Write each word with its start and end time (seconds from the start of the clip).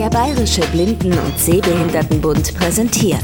Der 0.00 0.08
Bayerische 0.08 0.62
Blinden- 0.72 1.12
und 1.12 1.38
Sehbehindertenbund 1.38 2.56
präsentiert 2.56 3.20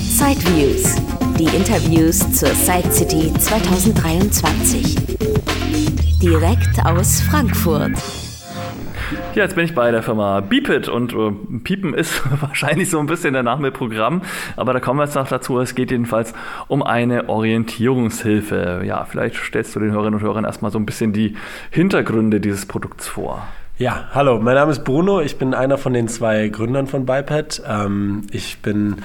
Sideviews, 0.00 0.96
die 1.38 1.44
Interviews 1.56 2.18
zur 2.32 2.48
Side 2.48 2.90
City 2.90 3.32
2023. 3.32 4.96
Direkt 6.20 6.84
aus 6.84 7.20
Frankfurt. 7.20 7.92
Ja, 9.36 9.44
jetzt 9.44 9.54
bin 9.54 9.64
ich 9.64 9.76
bei 9.76 9.92
der 9.92 10.02
Firma 10.02 10.40
Beepit 10.40 10.88
und 10.88 11.12
äh, 11.12 11.30
Piepen 11.62 11.94
ist 11.94 12.20
wahrscheinlich 12.40 12.90
so 12.90 12.98
ein 12.98 13.06
bisschen 13.06 13.34
der 13.34 13.44
Name 13.44 13.70
Programm, 13.70 14.22
aber 14.56 14.72
da 14.72 14.80
kommen 14.80 14.98
wir 14.98 15.04
jetzt 15.04 15.14
noch 15.14 15.28
dazu. 15.28 15.60
Es 15.60 15.76
geht 15.76 15.92
jedenfalls 15.92 16.34
um 16.66 16.82
eine 16.82 17.28
Orientierungshilfe. 17.28 18.82
Ja, 18.84 19.04
vielleicht 19.04 19.36
stellst 19.36 19.76
du 19.76 19.78
den 19.78 19.92
Hörerinnen 19.92 20.14
und 20.14 20.26
Hörern 20.26 20.44
erstmal 20.44 20.72
so 20.72 20.80
ein 20.80 20.86
bisschen 20.86 21.12
die 21.12 21.36
Hintergründe 21.70 22.40
dieses 22.40 22.66
Produkts 22.66 23.06
vor. 23.06 23.46
Ja, 23.78 24.08
hallo, 24.14 24.38
mein 24.38 24.54
Name 24.54 24.72
ist 24.72 24.84
Bruno. 24.84 25.20
Ich 25.20 25.36
bin 25.36 25.52
einer 25.52 25.76
von 25.76 25.92
den 25.92 26.08
zwei 26.08 26.48
Gründern 26.48 26.86
von 26.86 27.04
Biped. 27.04 27.62
Ähm, 27.68 28.26
ich 28.30 28.56
bin 28.62 29.02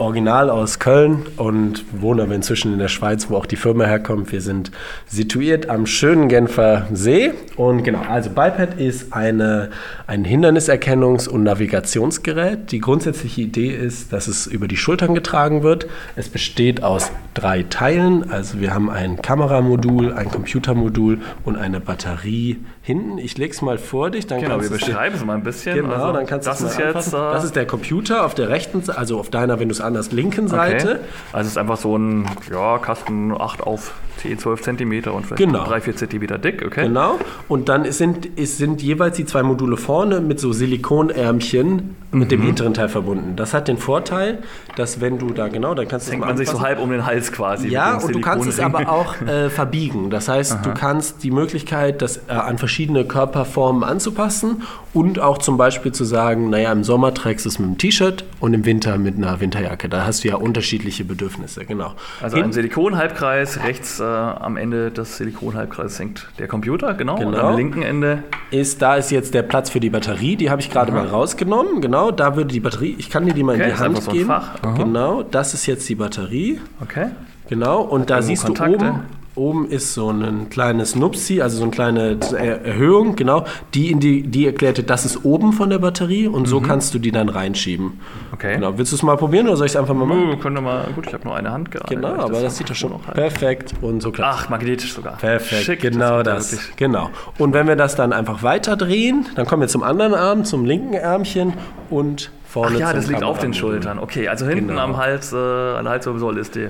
original 0.00 0.50
aus 0.50 0.78
Köln 0.78 1.26
und 1.36 1.84
wohne 1.92 2.22
aber 2.22 2.34
inzwischen 2.34 2.72
in 2.72 2.78
der 2.78 2.88
Schweiz, 2.88 3.28
wo 3.28 3.36
auch 3.36 3.46
die 3.46 3.56
Firma 3.56 3.84
herkommt. 3.84 4.32
Wir 4.32 4.40
sind 4.40 4.70
situiert 5.06 5.68
am 5.68 5.86
schönen 5.86 6.28
Genfer 6.28 6.86
See. 6.92 7.32
Und 7.56 7.84
genau, 7.84 8.00
also 8.08 8.30
Biped 8.30 8.80
ist 8.80 9.12
eine, 9.12 9.70
ein 10.06 10.24
Hinderniserkennungs- 10.24 11.28
und 11.28 11.42
Navigationsgerät. 11.42 12.72
Die 12.72 12.80
grundsätzliche 12.80 13.42
Idee 13.42 13.68
ist, 13.68 14.12
dass 14.12 14.26
es 14.26 14.46
über 14.46 14.66
die 14.66 14.76
Schultern 14.76 15.14
getragen 15.14 15.62
wird. 15.62 15.86
Es 16.16 16.28
besteht 16.28 16.82
aus 16.82 17.12
drei 17.34 17.64
Teilen. 17.64 18.30
Also 18.30 18.60
wir 18.60 18.74
haben 18.74 18.90
ein 18.90 19.20
Kameramodul, 19.20 20.12
ein 20.12 20.30
Computermodul 20.30 21.18
und 21.44 21.56
eine 21.56 21.80
Batterie 21.80 22.58
hinten. 22.82 23.18
Ich 23.18 23.36
lege 23.38 23.52
es 23.52 23.62
mal 23.62 23.78
vor 23.78 24.10
dich. 24.10 24.26
Dann 24.26 24.40
genau, 24.40 24.60
wir 24.60 24.70
beschreiben 24.70 25.14
es 25.14 25.24
mal 25.24 25.34
ein 25.34 25.42
bisschen. 25.42 25.76
Genau, 25.76 25.92
also, 25.92 26.12
dann 26.12 26.26
kannst 26.26 26.46
du 26.46 26.52
es 26.52 26.60
mal 26.60 26.94
jetzt, 26.94 27.08
äh, 27.08 27.16
Das 27.16 27.44
ist 27.44 27.54
der 27.54 27.66
Computer 27.66 28.24
auf 28.24 28.34
der 28.34 28.48
rechten 28.48 28.82
Seite, 28.82 28.98
also 28.98 29.18
auf 29.18 29.30
deiner, 29.30 29.60
wenn 29.60 29.68
du 29.68 29.72
es 29.72 29.80
anders 29.90 30.12
linken 30.12 30.48
Seite. 30.48 30.90
Okay. 30.90 31.00
Also 31.32 31.46
es 31.46 31.52
ist 31.52 31.58
einfach 31.58 31.76
so 31.76 31.96
ein 31.96 32.26
ja, 32.50 32.78
Kasten 32.78 33.32
8 33.32 33.62
auf 33.62 33.94
10, 34.18 34.38
12 34.38 34.62
Zentimeter 34.62 35.14
und 35.14 35.26
vielleicht 35.26 35.42
genau. 35.42 35.64
3, 35.64 35.80
4 35.80 35.96
Zentimeter 35.96 36.38
dick. 36.38 36.62
Okay. 36.64 36.84
Genau. 36.84 37.18
Und 37.48 37.68
dann 37.68 37.90
sind, 37.90 38.28
sind 38.38 38.82
jeweils 38.82 39.16
die 39.16 39.24
zwei 39.24 39.42
Module 39.42 39.76
vorne 39.76 40.20
mit 40.20 40.40
so 40.40 40.52
Silikonärmchen 40.52 41.96
mhm. 42.10 42.18
mit 42.18 42.30
dem 42.30 42.40
mhm. 42.40 42.46
hinteren 42.46 42.74
Teil 42.74 42.88
verbunden. 42.88 43.36
Das 43.36 43.54
hat 43.54 43.68
den 43.68 43.78
Vorteil, 43.78 44.38
dass 44.76 45.00
wenn 45.00 45.18
du 45.18 45.30
da 45.30 45.48
genau, 45.48 45.74
dann 45.74 45.88
kannst 45.88 46.08
du 46.08 46.12
Hängt 46.12 46.24
man 46.24 46.36
sich 46.36 46.48
so 46.48 46.60
halb 46.60 46.80
um 46.80 46.90
den 46.90 47.06
Hals 47.06 47.32
quasi. 47.32 47.68
Ja, 47.68 47.96
und 47.96 48.14
du 48.14 48.20
kannst 48.20 48.48
es 48.48 48.60
aber 48.60 48.88
auch 48.90 49.20
äh, 49.22 49.48
verbiegen. 49.48 50.10
Das 50.10 50.28
heißt, 50.28 50.52
Aha. 50.52 50.62
du 50.62 50.74
kannst 50.74 51.22
die 51.22 51.30
Möglichkeit, 51.30 52.02
das 52.02 52.18
äh, 52.28 52.32
an 52.32 52.58
verschiedene 52.58 53.04
Körperformen 53.04 53.84
anzupassen 53.84 54.62
und 54.92 55.18
auch 55.18 55.38
zum 55.38 55.56
Beispiel 55.56 55.92
zu 55.92 56.04
sagen, 56.04 56.50
naja, 56.50 56.72
im 56.72 56.84
Sommer 56.84 57.14
trägst 57.14 57.46
du 57.46 57.48
es 57.48 57.58
mit 57.58 57.68
einem 57.68 57.78
T-Shirt 57.78 58.24
und 58.40 58.54
im 58.54 58.64
Winter 58.64 58.98
mit 58.98 59.16
einer 59.16 59.40
Winterjacke. 59.40 59.69
Da 59.76 60.06
hast 60.06 60.24
du 60.24 60.28
ja 60.28 60.36
unterschiedliche 60.36 61.04
Bedürfnisse, 61.04 61.64
genau. 61.64 61.94
Also 62.20 62.36
ein 62.38 62.52
Silikonhalbkreis, 62.52 63.62
rechts 63.62 64.00
äh, 64.00 64.04
am 64.04 64.56
Ende 64.56 64.90
des 64.90 65.16
Silikonhalbkreises 65.16 65.98
hängt 65.98 66.28
der 66.38 66.48
Computer, 66.48 66.94
genau. 66.94 67.16
genau. 67.16 67.28
Und 67.28 67.36
am 67.36 67.56
linken 67.56 67.82
Ende 67.82 68.24
ist, 68.50 68.82
da 68.82 68.96
ist 68.96 69.10
jetzt 69.10 69.34
der 69.34 69.42
Platz 69.42 69.70
für 69.70 69.80
die 69.80 69.90
Batterie, 69.90 70.36
die 70.36 70.50
habe 70.50 70.60
ich 70.60 70.70
gerade 70.70 70.92
mal 70.92 71.06
rausgenommen, 71.06 71.80
genau. 71.80 72.10
Da 72.10 72.36
würde 72.36 72.52
die 72.52 72.60
Batterie, 72.60 72.96
ich 72.98 73.10
kann 73.10 73.26
dir 73.26 73.34
die 73.34 73.42
mal 73.42 73.54
okay, 73.54 73.64
in 73.64 73.70
die 73.70 73.76
Hand 73.76 74.02
so 74.02 74.10
geben. 74.10 74.26
Fach. 74.26 74.60
Genau, 74.76 75.22
das 75.22 75.54
ist 75.54 75.66
jetzt 75.66 75.88
die 75.88 75.94
Batterie. 75.94 76.60
Okay. 76.80 77.08
Genau, 77.48 77.82
und 77.82 78.02
Hat 78.02 78.10
da 78.10 78.22
siehst 78.22 78.46
Kontakte. 78.46 78.78
du 78.78 78.86
oben 78.86 79.19
oben 79.40 79.68
ist 79.68 79.94
so 79.94 80.10
ein 80.10 80.50
kleines 80.50 80.94
Nupsi, 80.94 81.40
also 81.40 81.56
so 81.56 81.62
eine 81.64 81.72
kleine 81.72 82.18
Erhöhung, 82.36 83.16
genau. 83.16 83.46
Die, 83.74 83.90
in 83.90 83.98
die, 83.98 84.22
die 84.22 84.46
erklärte, 84.46 84.82
das 84.82 85.04
ist 85.04 85.24
oben 85.24 85.52
von 85.52 85.70
der 85.70 85.78
Batterie 85.78 86.28
und 86.28 86.46
so 86.46 86.60
mhm. 86.60 86.64
kannst 86.66 86.94
du 86.94 86.98
die 86.98 87.10
dann 87.10 87.28
reinschieben. 87.28 88.00
Okay. 88.32 88.54
Genau. 88.54 88.76
Willst 88.76 88.92
du 88.92 88.96
es 88.96 89.02
mal 89.02 89.16
probieren 89.16 89.48
oder 89.48 89.56
soll 89.56 89.66
ich 89.66 89.72
es 89.72 89.76
einfach 89.76 89.94
mal 89.94 90.04
machen? 90.04 90.28
Wir 90.28 90.36
können 90.36 90.62
mal, 90.62 90.86
gut, 90.94 91.06
ich 91.06 91.14
habe 91.14 91.24
nur 91.24 91.34
eine 91.34 91.50
Hand 91.50 91.70
gerade. 91.70 91.94
Genau, 91.94 92.08
aber 92.08 92.28
das, 92.34 92.42
das 92.42 92.58
sieht 92.58 92.70
doch 92.70 92.74
schon 92.74 92.90
noch 92.90 93.02
perfekt 93.02 93.72
und 93.80 94.02
so 94.02 94.12
klappt 94.12 94.34
Ach, 94.44 94.48
magnetisch 94.50 94.92
sogar. 94.92 95.16
Perfekt, 95.16 95.62
Schick, 95.62 95.80
genau 95.80 96.22
das. 96.22 96.50
das 96.50 96.76
genau. 96.76 97.10
Und 97.38 97.54
wenn 97.54 97.66
wir 97.66 97.76
das 97.76 97.96
dann 97.96 98.12
einfach 98.12 98.42
weiter 98.42 98.76
drehen, 98.76 99.26
dann 99.34 99.46
kommen 99.46 99.62
wir 99.62 99.68
zum 99.68 99.82
anderen 99.82 100.14
Arm, 100.14 100.44
zum 100.44 100.64
linken 100.66 100.94
Ärmchen 100.94 101.54
und 101.88 102.30
vorne 102.50 102.76
Ach 102.76 102.80
ja, 102.80 102.92
das 102.92 103.06
liegt 103.06 103.22
auf 103.22 103.38
den 103.38 103.54
Schultern. 103.54 103.98
Okay, 103.98 104.26
also 104.28 104.46
hinten 104.46 104.68
genau. 104.68 104.82
am 104.82 104.96
Hals, 104.96 105.32
äh, 105.32 105.36
an 105.36 105.84
der 105.84 105.92
Halswirbelsäule 105.92 106.40
ist 106.40 106.56
die, 106.56 106.68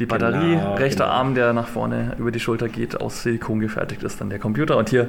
die 0.00 0.06
Batterie. 0.06 0.56
Genau, 0.56 0.74
Rechter 0.74 1.04
genau. 1.04 1.16
Arm, 1.16 1.34
der 1.34 1.52
nach 1.52 1.68
vorne 1.68 2.16
über 2.18 2.32
die 2.32 2.40
Schulter 2.40 2.68
geht, 2.68 3.00
aus 3.00 3.22
Silikon 3.22 3.60
gefertigt 3.60 4.02
ist, 4.02 4.20
dann 4.20 4.28
der 4.28 4.40
Computer. 4.40 4.76
Und 4.76 4.90
hier 4.90 5.08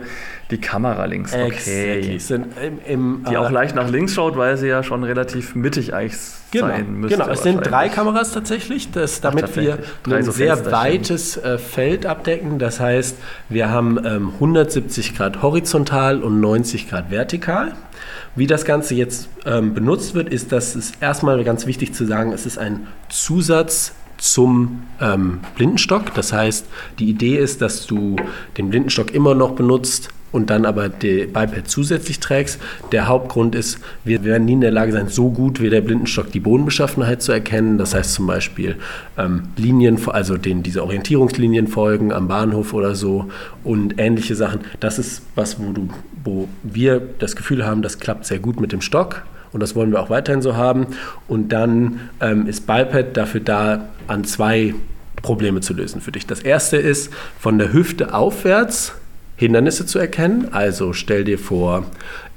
die 0.52 0.59
Kamera 0.59 1.06
links. 1.06 1.34
Okay. 1.34 2.20
Sind 2.20 2.48
im, 2.64 2.80
im, 2.86 3.26
die 3.28 3.34
äh, 3.34 3.38
auch 3.38 3.50
leicht 3.50 3.76
nach 3.76 3.90
links 3.90 4.14
schaut, 4.14 4.38
weil 4.38 4.58
sie 4.58 4.68
ja 4.68 4.84
schon 4.84 5.04
relativ 5.04 5.56
mittig 5.56 5.96
eigentlich 5.96 6.20
genau, 6.52 6.68
sein 6.68 6.94
müsste. 6.94 7.18
Genau, 7.18 7.32
es 7.32 7.42
sind 7.42 7.66
drei 7.66 7.90
Kameras 7.90 8.32
tatsächlich, 8.32 8.92
das, 8.92 9.22
damit 9.22 9.46
Ach, 9.52 9.56
wir 9.56 9.80
ein 10.08 10.24
so 10.24 10.32
sehr 10.32 10.72
weites 10.72 11.38
äh, 11.38 11.58
Feld 11.58 12.06
abdecken. 12.06 12.59
Das 12.59 12.80
heißt, 12.80 13.18
wir 13.50 13.72
haben 13.72 13.98
ähm, 14.06 14.34
170 14.36 15.16
Grad 15.16 15.42
horizontal 15.42 16.22
und 16.22 16.40
90 16.40 16.90
Grad 16.90 17.09
vertikal. 17.09 17.74
Wie 18.35 18.47
das 18.47 18.66
Ganze 18.66 18.95
jetzt 18.95 19.29
ähm, 19.45 19.73
benutzt 19.73 20.13
wird, 20.13 20.29
ist, 20.29 20.51
dass 20.51 20.75
es 20.75 20.91
erstmal 21.01 21.44
ganz 21.44 21.66
wichtig 21.66 21.94
zu 21.94 22.06
sagen, 22.06 22.31
es 22.31 22.45
ist 22.45 22.57
ein 22.57 22.88
Zusatz 23.09 23.94
zum 24.17 24.84
ähm, 25.01 25.39
Blindenstock. 25.56 26.13
Das 26.13 26.31
heißt, 26.31 26.66
die 27.00 27.09
Idee 27.09 27.38
ist, 27.38 27.61
dass 27.61 27.88
du 27.88 28.16
den 28.57 28.69
Blindenstock 28.69 29.13
immer 29.13 29.35
noch 29.35 29.51
benutzt, 29.51 30.09
und 30.31 30.50
dann 30.50 30.66
aber 30.66 30.90
die 30.90 31.25
Biped 31.25 31.69
zusätzlich 31.69 32.19
trägst. 32.19 32.59
Der 32.92 33.08
Hauptgrund 33.08 33.56
ist, 33.56 33.80
wir 34.03 34.24
werden 34.24 34.46
nie 34.46 34.53
in 34.53 34.62
der 34.62 34.72
Lage 34.72 34.92
sein, 34.92 35.08
so 35.08 35.30
gut 35.30 35.62
wie 35.62 35.69
der 35.69 35.81
Blindenstock 35.81 36.31
die 36.31 36.40
Bodenbeschaffenheit 36.40 37.22
zu 37.22 37.31
erkennen. 37.31 37.78
Das 37.78 37.94
heißt 37.94 38.14
zum 38.14 38.28
Beispiel 38.28 38.78
ähm, 39.18 39.44
Linien, 39.58 39.97
also 40.08 40.38
den, 40.38 40.64
diese 40.64 40.84
Orientierungslinien 40.84 41.68
folgen 41.68 42.12
am 42.12 42.28
Bahnhof 42.28 42.74
oder 42.74 42.96
so 42.96 43.30
und 43.64 43.96
ähnliche 44.00 44.36
Sachen. 44.36 44.62
Das 44.80 45.00
ist 45.00 45.24
was, 45.36 45.59
wo, 45.59 45.72
du, 45.72 45.90
wo 46.24 46.47
wir 46.64 47.02
das 47.20 47.36
Gefühl 47.36 47.66
haben, 47.66 47.81
das 47.81 48.00
klappt 48.00 48.25
sehr 48.25 48.40
gut 48.40 48.59
mit 48.59 48.72
dem 48.72 48.81
Stock. 48.81 49.24
Und 49.53 49.59
das 49.59 49.75
wollen 49.75 49.91
wir 49.91 50.00
auch 50.00 50.09
weiterhin 50.09 50.41
so 50.41 50.56
haben. 50.56 50.88
Und 51.28 51.50
dann 51.50 52.00
ähm, 52.22 52.47
ist 52.47 52.66
Biped 52.68 53.18
dafür 53.18 53.41
da, 53.41 53.90
an 54.08 54.24
zwei 54.24 54.74
Probleme 55.22 55.62
zu 55.62 55.74
lösen 55.74 56.00
für 56.02 56.12
dich. 56.12 56.25
Das 56.25 56.40
erste 56.40 56.78
ist, 56.78 57.12
von 57.38 57.58
der 57.58 57.74
Hüfte 57.74 58.14
aufwärts 58.14 58.96
Hindernisse 59.41 59.88
zu 59.88 59.97
erkennen. 59.97 60.50
Also 60.52 60.94
stell 60.94 61.24
dir 61.24 61.40
vor, 61.40 61.85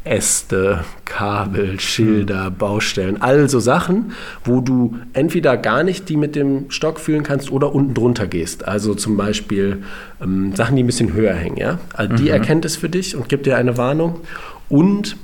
Äste, 0.04 0.86
Kabel, 1.04 1.78
Schilder, 1.78 2.46
hm. 2.46 2.54
Baustellen, 2.56 3.20
also 3.20 3.60
Sachen, 3.60 4.12
wo 4.42 4.62
du 4.62 4.96
entweder 5.12 5.58
gar 5.58 5.82
nicht 5.82 6.08
die 6.08 6.16
mit 6.16 6.34
dem 6.34 6.70
Stock 6.70 6.98
fühlen 6.98 7.22
kannst 7.22 7.52
oder 7.52 7.74
unten 7.74 7.92
drunter 7.92 8.26
gehst. 8.26 8.66
Also 8.66 8.94
zum 8.94 9.18
Beispiel 9.18 9.82
ähm, 10.22 10.54
Sachen, 10.56 10.76
die 10.76 10.82
ein 10.82 10.86
bisschen 10.86 11.12
höher 11.12 11.34
hängen. 11.34 11.58
Ja? 11.58 11.78
Also 11.92 12.14
die 12.14 12.22
mhm. 12.24 12.28
erkennt 12.30 12.64
es 12.64 12.76
für 12.76 12.88
dich 12.88 13.14
und 13.14 13.28
gibt 13.28 13.44
dir 13.44 13.58
eine 13.58 13.76
Warnung. 13.76 14.20
Und 14.70 15.16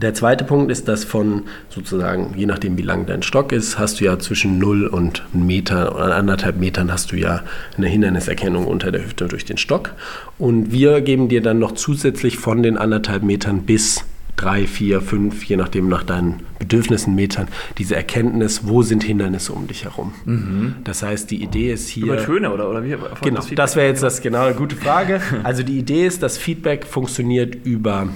der 0.00 0.14
zweite 0.14 0.44
Punkt 0.44 0.70
ist, 0.70 0.88
dass 0.88 1.04
von 1.04 1.42
sozusagen, 1.68 2.34
je 2.36 2.46
nachdem 2.46 2.78
wie 2.78 2.82
lang 2.82 3.06
dein 3.06 3.22
Stock 3.22 3.52
ist, 3.52 3.78
hast 3.78 4.00
du 4.00 4.04
ja 4.04 4.18
zwischen 4.18 4.58
0 4.58 4.86
und 4.86 5.22
1 5.34 5.44
Meter 5.44 5.94
oder 5.94 6.16
anderthalb 6.16 6.58
Metern 6.58 6.90
hast 6.90 7.12
du 7.12 7.16
ja 7.16 7.42
eine 7.76 7.86
Hinderniserkennung 7.86 8.66
unter 8.66 8.92
der 8.92 9.04
Hüfte 9.04 9.28
durch 9.28 9.44
den 9.44 9.58
Stock. 9.58 9.92
Und 10.38 10.72
wir 10.72 11.00
geben 11.02 11.28
dir 11.28 11.42
dann 11.42 11.58
noch 11.58 11.72
zusätzlich 11.72 12.38
von 12.38 12.62
den 12.62 12.78
anderthalb 12.78 13.22
Metern 13.22 13.62
bis 13.62 14.04
drei, 14.36 14.66
vier, 14.66 15.02
fünf, 15.02 15.44
je 15.44 15.56
nachdem 15.56 15.88
nach 15.88 16.02
deinen 16.02 16.40
Bedürfnissen 16.58 17.14
Metern, 17.14 17.48
diese 17.76 17.94
Erkenntnis, 17.94 18.66
wo 18.66 18.82
sind 18.82 19.04
Hindernisse 19.04 19.52
um 19.52 19.66
dich 19.66 19.84
herum. 19.84 20.14
Mhm. 20.24 20.76
Das 20.84 21.02
heißt, 21.02 21.30
die 21.30 21.42
Idee 21.42 21.72
ist 21.72 21.88
hier. 21.88 22.04
Über 22.04 22.24
Töne 22.24 22.50
oder, 22.50 22.70
oder 22.70 22.82
wie? 22.82 22.96
Genau, 23.22 23.36
das, 23.36 23.50
das 23.54 23.76
wäre 23.76 23.88
jetzt 23.88 24.02
das 24.02 24.22
genau 24.22 24.46
eine 24.46 24.54
gute 24.54 24.76
Frage. 24.76 25.20
Also 25.42 25.62
die 25.62 25.78
Idee 25.78 26.06
ist, 26.06 26.22
das 26.22 26.38
Feedback 26.38 26.86
funktioniert 26.86 27.54
über 27.64 28.08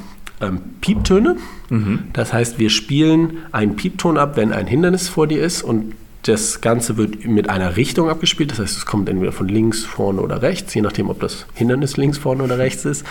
ähm, 0.46 0.60
Pieptöne. 0.80 1.36
Mhm. 1.70 2.04
Das 2.12 2.32
heißt, 2.32 2.58
wir 2.58 2.70
spielen 2.70 3.38
einen 3.52 3.76
Piepton 3.76 4.18
ab, 4.18 4.36
wenn 4.36 4.52
ein 4.52 4.66
Hindernis 4.66 5.08
vor 5.08 5.26
dir 5.26 5.42
ist 5.42 5.62
und 5.62 5.94
das 6.22 6.62
Ganze 6.62 6.96
wird 6.96 7.26
mit 7.26 7.50
einer 7.50 7.76
Richtung 7.76 8.08
abgespielt. 8.08 8.50
Das 8.50 8.58
heißt, 8.58 8.78
es 8.78 8.86
kommt 8.86 9.08
entweder 9.08 9.32
von 9.32 9.46
links, 9.46 9.84
vorne 9.84 10.22
oder 10.22 10.40
rechts, 10.40 10.72
je 10.72 10.80
nachdem, 10.80 11.10
ob 11.10 11.20
das 11.20 11.46
Hindernis 11.54 11.98
links, 11.98 12.16
vorne 12.16 12.42
oder 12.42 12.58
rechts 12.58 12.84
ist. 12.86 13.04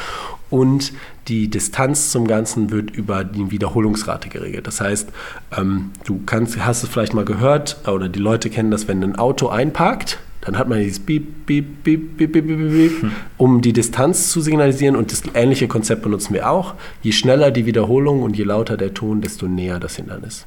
Und 0.49 0.93
die 1.27 1.47
Distanz 1.47 2.09
zum 2.09 2.27
Ganzen 2.27 2.71
wird 2.71 2.91
über 2.91 3.23
die 3.23 3.51
Wiederholungsrate 3.51 4.29
geregelt. 4.29 4.65
Das 4.65 4.81
heißt, 4.81 5.09
ähm, 5.55 5.91
du 6.05 6.21
kannst, 6.25 6.63
hast 6.65 6.83
es 6.83 6.89
vielleicht 6.89 7.13
mal 7.13 7.25
gehört, 7.25 7.77
oder 7.87 8.09
die 8.09 8.19
Leute 8.19 8.49
kennen 8.49 8.71
das, 8.71 8.87
wenn 8.87 9.03
ein 9.03 9.15
Auto 9.15 9.47
einparkt, 9.47 10.19
dann 10.45 10.57
hat 10.57 10.67
man 10.67 10.79
dieses 10.79 10.99
Beep, 10.99 11.45
Beep, 11.45 11.83
Beep, 11.83 12.17
Beep, 12.17 12.33
Beep, 12.33 12.47
Beep, 12.47 12.71
Beep, 12.71 13.01
hm. 13.01 13.11
um 13.37 13.61
die 13.61 13.71
Distanz 13.71 14.29
zu 14.29 14.41
signalisieren. 14.41 14.95
Und 14.95 15.11
das 15.11 15.23
ähnliche 15.33 15.67
Konzept 15.67 16.01
benutzen 16.01 16.33
wir 16.33 16.49
auch. 16.49 16.75
Je 17.01 17.13
schneller 17.13 17.49
die 17.49 17.65
Wiederholung 17.65 18.23
und 18.23 18.35
je 18.37 18.43
lauter 18.43 18.75
der 18.75 18.93
Ton, 18.93 19.21
desto 19.21 19.47
näher 19.47 19.79
das 19.79 19.95
Hindernis. 19.95 20.45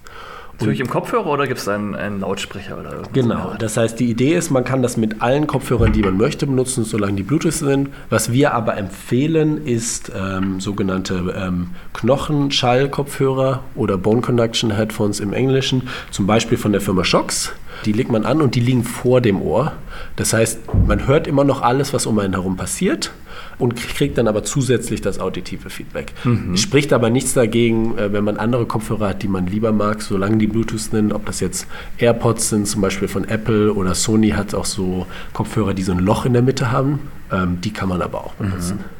Höre 0.58 0.72
ich 0.72 0.80
im 0.80 0.88
Kopfhörer 0.88 1.26
oder 1.26 1.46
gibt 1.46 1.60
es 1.60 1.68
einen, 1.68 1.94
einen, 1.94 2.20
Lautsprecher 2.20 2.78
oder 2.78 2.90
irgendwas? 2.90 3.12
Genau, 3.12 3.54
das 3.58 3.76
heißt, 3.76 4.00
die 4.00 4.10
Idee 4.10 4.34
ist, 4.34 4.50
man 4.50 4.64
kann 4.64 4.82
das 4.82 4.96
mit 4.96 5.20
allen 5.20 5.46
Kopfhörern, 5.46 5.92
die 5.92 6.00
man 6.00 6.16
möchte, 6.16 6.46
benutzen, 6.46 6.84
solange 6.84 7.16
die 7.16 7.22
Bluetooth 7.22 7.52
sind. 7.52 7.90
Was 8.08 8.32
wir 8.32 8.54
aber 8.54 8.76
empfehlen, 8.78 9.66
ist 9.66 10.10
ähm, 10.16 10.58
sogenannte 10.60 11.34
ähm, 11.36 11.70
Knochenschall-Kopfhörer 11.92 13.64
oder 13.74 13.98
Bone 13.98 14.22
Conduction 14.22 14.70
Headphones 14.70 15.20
im 15.20 15.34
Englischen, 15.34 15.88
zum 16.10 16.26
Beispiel 16.26 16.56
von 16.56 16.72
der 16.72 16.80
Firma 16.80 17.04
Shox. 17.04 17.52
Die 17.84 17.92
legt 17.92 18.10
man 18.10 18.24
an 18.24 18.40
und 18.40 18.54
die 18.54 18.60
liegen 18.60 18.84
vor 18.84 19.20
dem 19.20 19.40
Ohr. 19.40 19.72
Das 20.16 20.32
heißt, 20.32 20.60
man 20.86 21.06
hört 21.06 21.26
immer 21.26 21.44
noch 21.44 21.62
alles, 21.62 21.92
was 21.92 22.06
um 22.06 22.18
einen 22.18 22.34
herum 22.34 22.56
passiert 22.56 23.12
und 23.58 23.76
kriegt 23.76 24.18
dann 24.18 24.28
aber 24.28 24.44
zusätzlich 24.44 25.00
das 25.00 25.18
auditive 25.18 25.70
Feedback. 25.70 26.12
Mhm. 26.24 26.56
Spricht 26.56 26.92
aber 26.92 27.10
nichts 27.10 27.34
dagegen, 27.34 27.96
äh, 27.98 28.12
wenn 28.12 28.24
man 28.24 28.36
andere 28.36 28.66
Kopfhörer 28.66 29.10
hat, 29.10 29.22
die 29.22 29.28
man 29.28 29.46
lieber 29.46 29.72
mag, 29.72 30.02
solange 30.02 30.38
die 30.38 30.46
Bluetooth 30.46 30.80
sind, 30.80 31.12
ob 31.12 31.26
das 31.26 31.40
jetzt 31.40 31.66
AirPods 31.98 32.50
sind, 32.50 32.66
zum 32.66 32.80
Beispiel 32.80 33.08
von 33.08 33.24
Apple 33.28 33.72
oder 33.72 33.94
Sony 33.94 34.30
hat 34.30 34.54
auch 34.54 34.64
so 34.64 35.06
Kopfhörer, 35.32 35.74
die 35.74 35.82
so 35.82 35.92
ein 35.92 35.98
Loch 35.98 36.24
in 36.24 36.32
der 36.32 36.42
Mitte 36.42 36.70
haben. 36.70 37.00
Ähm, 37.30 37.60
die 37.60 37.72
kann 37.72 37.88
man 37.88 38.02
aber 38.02 38.24
auch 38.24 38.34
benutzen. 38.34 38.76
Mhm 38.76 38.95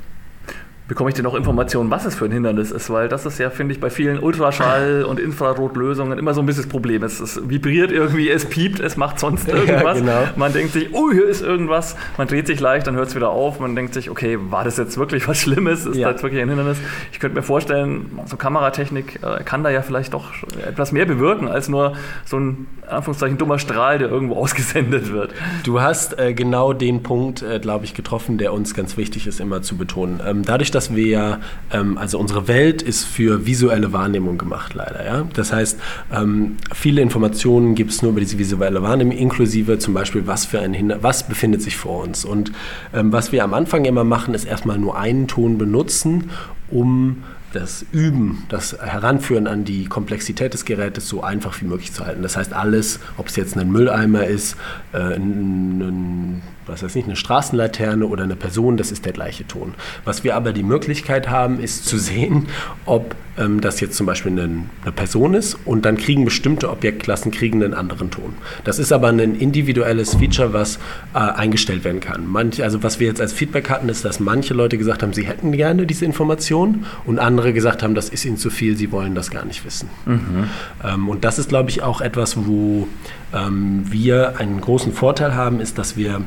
bekomme 0.89 1.11
ich 1.11 1.15
denn 1.15 1.25
noch 1.25 1.35
Informationen, 1.35 1.91
was 1.91 2.05
es 2.05 2.15
für 2.15 2.27
ein 2.27 2.33
Hindernis 2.33 2.71
ist, 2.71 2.91
weil 2.91 3.09
das 3.09 3.27
ist 3.27 3.39
ja, 3.39 3.51
finde 3.51 3.75
ich, 3.75 3.81
bei 3.81 3.91
vielen 3.91 4.21
Ultraschall- 4.21 5.03
und 5.07 5.19
Infrarotlösungen 5.19 6.19
immer 6.19 6.35
so 6.35 6.41
ein 6.41 6.47
bisschen 6.47 6.63
das 6.63 6.71
Problem. 6.71 7.03
Es, 7.03 7.21
es, 7.21 7.49
vibriert 7.49 7.91
irgendwie, 7.91 8.31
es 8.31 8.47
piept, 8.47 8.81
es 8.81 8.97
macht 8.97 9.19
sonst 9.19 9.49
irgendwas. 9.49 9.99
Ja, 9.99 10.05
genau. 10.05 10.29
Man 10.37 10.53
denkt 10.53 10.73
sich, 10.73 10.95
oh, 10.95 11.11
hier 11.11 11.27
ist 11.27 11.43
irgendwas. 11.43 11.97
Man 12.17 12.29
dreht 12.29 12.47
sich 12.47 12.61
leicht, 12.61 12.87
dann 12.87 12.95
hört 12.95 13.09
es 13.09 13.15
wieder 13.17 13.31
auf. 13.31 13.59
Man 13.59 13.75
denkt 13.75 13.95
sich, 13.95 14.11
okay, 14.11 14.39
war 14.41 14.65
das 14.65 14.77
jetzt 14.77 14.97
wirklich 14.97 15.27
was 15.27 15.39
Schlimmes? 15.39 15.87
Ist 15.87 15.97
ja. 15.97 16.13
das 16.13 16.23
wirklich 16.23 16.41
ein 16.41 16.49
Hindernis? 16.49 16.79
Ich 17.13 17.21
könnte 17.21 17.37
mir 17.37 17.43
vorstellen, 17.43 18.21
so 18.27 18.37
Kameratechnik 18.37 19.21
äh, 19.23 19.43
kann 19.43 19.65
da 19.65 19.71
ja 19.71 19.83
vielleicht 19.83 20.15
doch 20.15 20.33
etwas 20.67 20.93
mehr 20.93 21.07
bewirken, 21.07 21.49
als 21.49 21.69
nur 21.69 21.95
so 22.25 22.39
ein, 22.39 22.67
Anführungszeichen, 22.89 23.39
dummer 23.39 23.59
Strahl, 23.59 23.99
der 23.99 24.09
irgendwo 24.09 24.37
ausgesendet 24.41 25.13
wird. 25.13 25.33
Du 25.65 25.81
hast 25.81 26.19
äh, 26.19 26.35
genau 26.35 26.73
den 26.73 27.03
Punkt, 27.03 27.43
äh, 27.43 27.59
glaube 27.59 27.85
ich, 27.85 27.95
getroffen, 27.95 28.39
der 28.39 28.53
uns 28.53 28.75
ganz 28.75 28.97
wichtig 28.97 29.27
ist, 29.27 29.41
immer 29.41 29.63
zu 29.63 29.77
betonen. 29.77 30.21
Ähm, 30.25 30.43
dadurch, 30.45 30.71
dass 30.77 30.95
wir 30.95 31.07
ja, 31.07 31.41
ähm, 31.73 31.99
also 31.99 32.19
unsere 32.19 32.47
Welt 32.47 32.83
ist 32.83 33.05
für 33.05 33.47
visuelle 33.47 33.93
Wahrnehmung 33.93 34.39
gemacht, 34.39 34.75
leider. 34.75 35.05
Ja? 35.05 35.27
Das 35.33 35.53
heißt, 35.53 35.81
ähm, 36.13 36.57
viele 36.73 37.01
Informationen 37.01 37.75
gibt 37.75 37.91
es 37.91 38.03
nur 38.03 38.13
über 38.13 38.21
diese 38.21 38.39
visuelle 38.39 38.83
Wahrnehmung, 38.83 39.17
inklusive 39.17 39.79
zum 39.79 39.95
Beispiel, 39.95 40.27
was 40.27 40.45
für 40.45 40.61
ein 40.61 40.75
Hinder 40.75 41.03
was 41.03 41.27
befindet 41.27 41.63
sich 41.63 41.77
vor 41.77 42.03
uns. 42.05 42.25
Und 42.25 42.53
ähm, 42.95 43.13
was 43.13 43.33
wir 43.33 43.43
am 43.43 43.55
Anfang 43.55 43.85
immer 43.85 44.05
machen, 44.05 44.35
ist 44.35 44.45
erstmal 44.45 44.79
nur 44.79 44.99
einen 44.99 45.27
Ton 45.29 45.59
benutzen, 45.59 46.31
um 46.71 47.23
das 47.53 47.87
Üben, 47.93 48.45
das 48.49 48.77
Heranführen 48.79 49.47
an 49.47 49.65
die 49.65 49.87
Komplexität 49.87 50.53
des 50.53 50.65
Gerätes 50.65 51.09
so 51.09 51.23
einfach 51.23 51.59
wie 51.61 51.65
möglich 51.65 51.93
zu 51.93 52.05
halten. 52.05 52.23
Das 52.23 52.37
heißt, 52.37 52.53
alles, 52.53 53.01
ob 53.17 53.29
es 53.29 53.37
jetzt 53.37 53.57
ein 53.57 53.71
Mülleimer 53.71 54.27
ist, 54.27 54.57
äh, 54.93 54.99
ein, 54.99 55.81
ein 55.81 56.43
was 56.67 56.83
weiß 56.83 56.97
ich, 56.97 57.05
eine 57.05 57.17
Straßenlaterne 57.17 58.07
oder 58.07 58.25
eine 58.25 58.37
Person, 58.37 58.77
das 58.77 58.93
ist 58.93 59.05
der 59.05 59.13
gleiche 59.13 59.47
Ton. 59.47 59.75
Was 60.05 60.25
wir 60.25 60.37
aber 60.37 60.53
die 60.53 60.63
Möglichkeit 60.63 61.29
haben, 61.29 61.61
ist 61.61 61.87
zu 61.87 61.99
sehen, 61.99 62.49
ob 62.85 63.15
ähm, 63.39 63.61
das 63.61 63.81
jetzt 63.81 63.97
zum 63.97 64.07
Beispiel 64.07 64.33
eine, 64.33 64.67
eine, 64.83 64.93
Person 64.93 65.35
ist 65.35 65.57
und 65.65 65.85
dann 65.85 65.97
kriegen 65.97 66.25
bestimmte 66.25 66.71
Objektklassen 66.71 67.31
kriegen 67.31 67.63
einen 67.63 67.75
anderen 67.75 68.11
Ton. 68.11 68.35
Das 68.65 68.79
ist 68.79 68.93
aber 68.93 69.09
ein 69.09 69.19
individuelles 69.19 70.15
Feature, 70.15 70.53
was 70.53 70.79
äh, 71.15 71.19
eingestellt 71.19 71.85
werden 71.85 72.01
kann. 72.01 72.27
Manch, 72.27 72.63
also 72.63 72.83
was 72.83 72.99
wir 72.99 73.07
jetzt 73.07 73.21
als 73.21 73.33
Feedback 73.33 73.69
hatten, 73.69 73.89
ist, 73.89 74.05
dass 74.05 74.21
manche 74.21 74.55
Leute 74.55 74.79
gesagt 74.79 75.03
haben, 75.03 75.13
sie 75.13 75.27
hätten 75.27 75.53
gerne 75.53 75.87
diese 75.87 76.05
Information 76.05 76.87
und 77.05 77.19
andere 77.19 77.53
gesagt 77.53 77.83
haben, 77.83 77.95
das 77.95 78.09
ist 78.09 78.25
ihnen 78.25 78.39
zu 78.39 78.51
viel, 78.51 78.77
sie 78.77 78.91
wollen 78.91 79.15
das 79.15 79.31
gar 79.31 79.45
nicht 79.45 79.65
wissen. 79.65 79.89
Mhm. 80.07 80.49
Ähm, 80.85 81.09
und 81.09 81.25
das 81.25 81.39
ist, 81.39 81.49
glaube 81.49 81.71
ich, 81.71 81.83
auch 81.83 82.01
etwas, 82.01 82.37
wo 82.47 82.89
ähm, 83.35 83.85
wir 83.91 84.39
einen 84.39 84.61
großen 84.61 84.93
Vorteil 84.93 85.35
haben, 85.35 85.61
ist, 85.61 85.79
dass 85.79 85.97
wir 85.97 86.23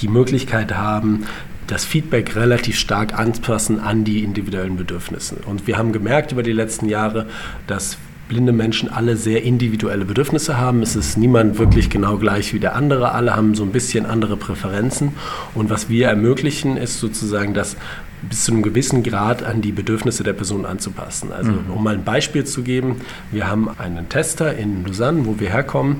die 0.00 0.08
Möglichkeit 0.08 0.76
haben, 0.76 1.26
das 1.66 1.84
Feedback 1.84 2.34
relativ 2.36 2.76
stark 2.76 3.18
anzupassen 3.18 3.78
an 3.78 4.04
die 4.04 4.24
individuellen 4.24 4.76
Bedürfnisse. 4.76 5.36
Und 5.46 5.66
wir 5.66 5.78
haben 5.78 5.92
gemerkt 5.92 6.32
über 6.32 6.42
die 6.42 6.52
letzten 6.52 6.88
Jahre, 6.88 7.26
dass 7.66 7.96
blinde 8.28 8.52
Menschen 8.52 8.88
alle 8.88 9.16
sehr 9.16 9.42
individuelle 9.42 10.04
Bedürfnisse 10.04 10.56
haben. 10.56 10.82
Es 10.82 10.96
ist 10.96 11.18
niemand 11.18 11.58
wirklich 11.58 11.90
genau 11.90 12.16
gleich 12.16 12.54
wie 12.54 12.60
der 12.60 12.76
andere. 12.76 13.12
Alle 13.12 13.34
haben 13.34 13.54
so 13.54 13.64
ein 13.64 13.72
bisschen 13.72 14.06
andere 14.06 14.36
Präferenzen. 14.36 15.12
Und 15.54 15.68
was 15.68 15.88
wir 15.88 16.08
ermöglichen, 16.08 16.76
ist 16.76 17.00
sozusagen, 17.00 17.54
dass 17.54 17.76
bis 18.22 18.44
zu 18.44 18.52
einem 18.52 18.62
gewissen 18.62 19.02
Grad 19.02 19.42
an 19.42 19.60
die 19.60 19.72
Bedürfnisse 19.72 20.22
der 20.22 20.32
Person 20.32 20.66
anzupassen. 20.66 21.32
Also 21.32 21.52
mhm. 21.52 21.70
um 21.70 21.82
mal 21.82 21.94
ein 21.94 22.04
Beispiel 22.04 22.44
zu 22.44 22.62
geben, 22.62 22.96
wir 23.30 23.48
haben 23.48 23.68
einen 23.78 24.08
Tester 24.08 24.56
in 24.56 24.84
Lausanne, 24.84 25.26
wo 25.26 25.40
wir 25.40 25.50
herkommen, 25.50 25.96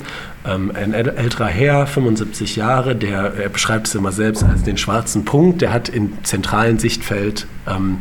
ähm, 0.46 0.72
ein 0.74 0.92
älterer 0.92 1.46
Herr, 1.46 1.86
75 1.86 2.56
Jahre, 2.56 2.96
der 2.96 3.34
er 3.34 3.48
beschreibt 3.48 3.88
es 3.88 3.94
immer 3.94 4.12
selbst 4.12 4.42
als 4.42 4.62
den 4.62 4.76
schwarzen 4.76 5.24
Punkt, 5.24 5.62
der 5.62 5.72
hat 5.72 5.88
im 5.88 6.24
zentralen 6.24 6.78
Sichtfeld 6.78 7.46
ähm, 7.68 7.98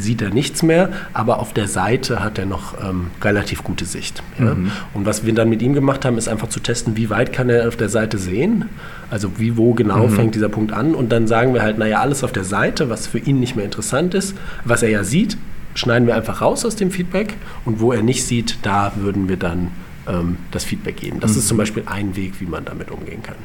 sieht 0.00 0.22
er 0.22 0.30
nichts 0.30 0.62
mehr, 0.62 0.90
aber 1.12 1.38
auf 1.38 1.52
der 1.52 1.68
Seite 1.68 2.22
hat 2.22 2.38
er 2.38 2.46
noch 2.46 2.74
ähm, 2.82 3.08
relativ 3.22 3.62
gute 3.64 3.84
Sicht. 3.84 4.22
Ja? 4.38 4.54
Mhm. 4.54 4.70
Und 4.94 5.06
was 5.06 5.24
wir 5.24 5.34
dann 5.34 5.48
mit 5.48 5.62
ihm 5.62 5.74
gemacht 5.74 6.04
haben, 6.04 6.18
ist 6.18 6.28
einfach 6.28 6.48
zu 6.48 6.60
testen, 6.60 6.96
wie 6.96 7.10
weit 7.10 7.32
kann 7.32 7.48
er 7.48 7.68
auf 7.68 7.76
der 7.76 7.88
Seite 7.88 8.18
sehen, 8.18 8.66
also 9.10 9.38
wie, 9.38 9.56
wo 9.56 9.74
genau 9.74 10.06
mhm. 10.06 10.12
fängt 10.12 10.34
dieser 10.34 10.48
Punkt 10.48 10.72
an 10.72 10.94
und 10.94 11.10
dann 11.10 11.26
sagen 11.26 11.54
wir 11.54 11.62
halt, 11.62 11.78
naja, 11.78 12.00
alles 12.00 12.24
auf 12.24 12.32
der 12.32 12.44
Seite, 12.44 12.90
was 12.90 13.06
für 13.06 13.18
ihn 13.18 13.40
nicht 13.40 13.56
mehr 13.56 13.64
interessant 13.64 14.14
ist, 14.14 14.36
was 14.64 14.82
er 14.82 14.90
ja 14.90 15.04
sieht, 15.04 15.36
schneiden 15.74 16.06
wir 16.06 16.14
einfach 16.14 16.40
raus 16.40 16.64
aus 16.64 16.76
dem 16.76 16.90
Feedback 16.90 17.34
und 17.64 17.80
wo 17.80 17.92
er 17.92 18.02
nicht 18.02 18.24
sieht, 18.24 18.58
da 18.62 18.92
würden 18.96 19.28
wir 19.28 19.36
dann 19.36 19.68
ähm, 20.08 20.38
das 20.50 20.64
Feedback 20.64 20.96
geben. 20.96 21.20
Das 21.20 21.32
mhm. 21.32 21.38
ist 21.38 21.48
zum 21.48 21.56
Beispiel 21.56 21.82
ein 21.86 22.16
Weg, 22.16 22.40
wie 22.40 22.46
man 22.46 22.64
damit 22.64 22.90
umgehen 22.90 23.22
kann. 23.22 23.36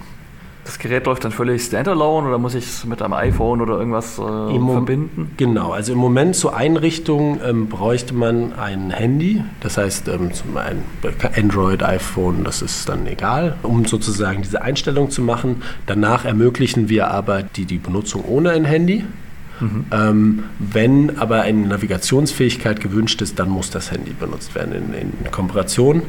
Das 0.65 0.79
Gerät 0.79 1.05
läuft 1.05 1.23
dann 1.23 1.31
völlig 1.31 1.63
standalone 1.63 2.27
oder 2.27 2.39
muss 2.39 2.55
ich 2.55 2.65
es 2.65 2.85
mit 2.85 2.99
einem 3.03 3.13
iPhone 3.13 3.61
oder 3.61 3.77
irgendwas 3.77 4.17
äh, 4.17 4.21
verbinden? 4.21 5.31
Genau, 5.37 5.71
also 5.71 5.93
im 5.93 5.99
Moment 5.99 6.35
zur 6.35 6.55
Einrichtung 6.55 7.39
ähm, 7.45 7.67
bräuchte 7.67 8.15
man 8.15 8.53
ein 8.53 8.89
Handy, 8.89 9.43
das 9.59 9.77
heißt 9.77 10.07
ähm, 10.07 10.31
ein 10.55 10.83
Android, 11.35 11.83
iPhone, 11.83 12.43
das 12.43 12.63
ist 12.63 12.89
dann 12.89 13.05
egal, 13.05 13.57
um 13.61 13.85
sozusagen 13.85 14.41
diese 14.41 14.63
Einstellung 14.63 15.11
zu 15.11 15.21
machen. 15.21 15.61
Danach 15.85 16.25
ermöglichen 16.25 16.89
wir 16.89 17.11
aber 17.11 17.43
die, 17.43 17.65
die 17.65 17.77
Benutzung 17.77 18.25
ohne 18.27 18.49
ein 18.49 18.65
Handy. 18.65 19.05
Mhm. 19.59 19.85
Ähm, 19.91 20.43
wenn 20.59 21.17
aber 21.17 21.41
eine 21.41 21.67
Navigationsfähigkeit 21.67 22.81
gewünscht 22.81 23.21
ist, 23.21 23.39
dann 23.39 23.49
muss 23.49 23.69
das 23.69 23.91
Handy 23.91 24.11
benutzt 24.11 24.55
werden 24.55 24.73
in, 24.73 24.93
in 24.93 25.31
Kooperation, 25.31 26.03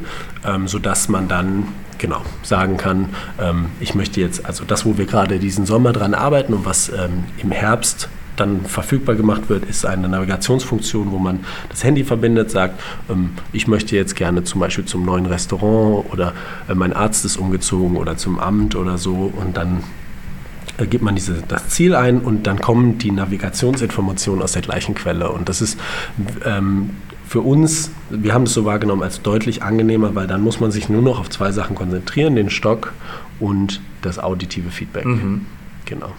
ähm, 0.45 0.67
sodass 0.67 1.09
man 1.09 1.27
dann 1.27 1.67
genau 1.97 2.21
sagen 2.43 2.77
kann, 2.77 3.09
ähm, 3.39 3.67
ich 3.79 3.95
möchte 3.95 4.21
jetzt, 4.21 4.45
also 4.45 4.63
das, 4.65 4.85
wo 4.85 4.97
wir 4.97 5.05
gerade 5.05 5.39
diesen 5.39 5.65
Sommer 5.65 5.93
dran 5.93 6.13
arbeiten 6.13 6.53
und 6.53 6.65
was 6.65 6.89
ähm, 6.89 7.23
im 7.37 7.51
Herbst 7.51 8.09
dann 8.35 8.65
verfügbar 8.65 9.15
gemacht 9.15 9.49
wird, 9.49 9.65
ist 9.65 9.85
eine 9.85 10.07
Navigationsfunktion, 10.07 11.11
wo 11.11 11.17
man 11.17 11.39
das 11.69 11.83
Handy 11.83 12.03
verbindet, 12.03 12.51
sagt, 12.51 12.79
ähm, 13.09 13.31
ich 13.51 13.67
möchte 13.67 13.95
jetzt 13.95 14.15
gerne 14.15 14.43
zum 14.43 14.61
Beispiel 14.61 14.85
zum 14.85 15.05
neuen 15.05 15.25
Restaurant 15.25 16.05
oder 16.13 16.33
äh, 16.69 16.75
mein 16.75 16.93
Arzt 16.93 17.25
ist 17.25 17.37
umgezogen 17.37 17.97
oder 17.97 18.17
zum 18.17 18.39
Amt 18.39 18.75
oder 18.75 18.97
so 18.97 19.31
und 19.35 19.57
dann 19.57 19.83
gibt 20.85 21.03
man 21.03 21.15
diese, 21.15 21.43
das 21.47 21.69
Ziel 21.69 21.95
ein 21.95 22.19
und 22.19 22.47
dann 22.47 22.59
kommen 22.59 22.97
die 22.97 23.11
Navigationsinformationen 23.11 24.43
aus 24.43 24.51
der 24.51 24.61
gleichen 24.61 24.95
Quelle. 24.95 25.31
Und 25.31 25.49
das 25.49 25.61
ist 25.61 25.79
ähm, 26.45 26.91
für 27.27 27.41
uns, 27.41 27.91
wir 28.09 28.33
haben 28.33 28.43
es 28.43 28.53
so 28.53 28.63
wahrgenommen 28.65 29.03
als 29.03 29.21
deutlich 29.21 29.63
angenehmer, 29.63 30.15
weil 30.15 30.27
dann 30.27 30.41
muss 30.41 30.59
man 30.59 30.71
sich 30.71 30.87
nur 30.89 31.01
noch 31.01 31.19
auf 31.19 31.29
zwei 31.29 31.51
Sachen 31.51 31.75
konzentrieren, 31.75 32.35
den 32.35 32.49
Stock 32.49 32.93
und 33.39 33.81
das 34.01 34.19
auditive 34.19 34.69
Feedback. 34.69 35.05
Mhm. 35.05 35.45
Genau. 35.85 36.13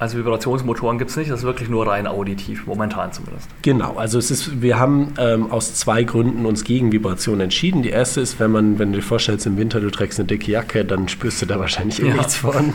Also 0.00 0.16
Vibrationsmotoren 0.16 0.96
gibt 0.98 1.10
es 1.10 1.16
nicht, 1.16 1.28
das 1.28 1.40
ist 1.40 1.44
wirklich 1.44 1.68
nur 1.68 1.88
rein 1.88 2.06
auditiv, 2.06 2.66
momentan 2.66 3.12
zumindest. 3.12 3.48
Genau, 3.62 3.96
also 3.96 4.18
es 4.18 4.30
ist, 4.30 4.62
wir 4.62 4.78
haben 4.78 5.14
ähm, 5.18 5.50
aus 5.50 5.74
zwei 5.74 6.04
Gründen 6.04 6.46
uns 6.46 6.62
gegen 6.62 6.92
Vibration 6.92 7.40
entschieden. 7.40 7.82
Die 7.82 7.88
erste 7.88 8.20
ist, 8.20 8.38
wenn 8.38 8.52
man, 8.52 8.78
wenn 8.78 8.92
du 8.92 8.98
dir 8.98 9.04
vorstellst, 9.04 9.46
im 9.46 9.56
Winter 9.56 9.80
du 9.80 9.90
trägst 9.90 10.20
eine 10.20 10.28
dicke 10.28 10.52
Jacke, 10.52 10.84
dann 10.84 11.08
spürst 11.08 11.42
du 11.42 11.46
da 11.46 11.58
wahrscheinlich 11.58 12.00
eh 12.00 12.08
ja. 12.08 12.14
nichts 12.14 12.36
von. 12.36 12.74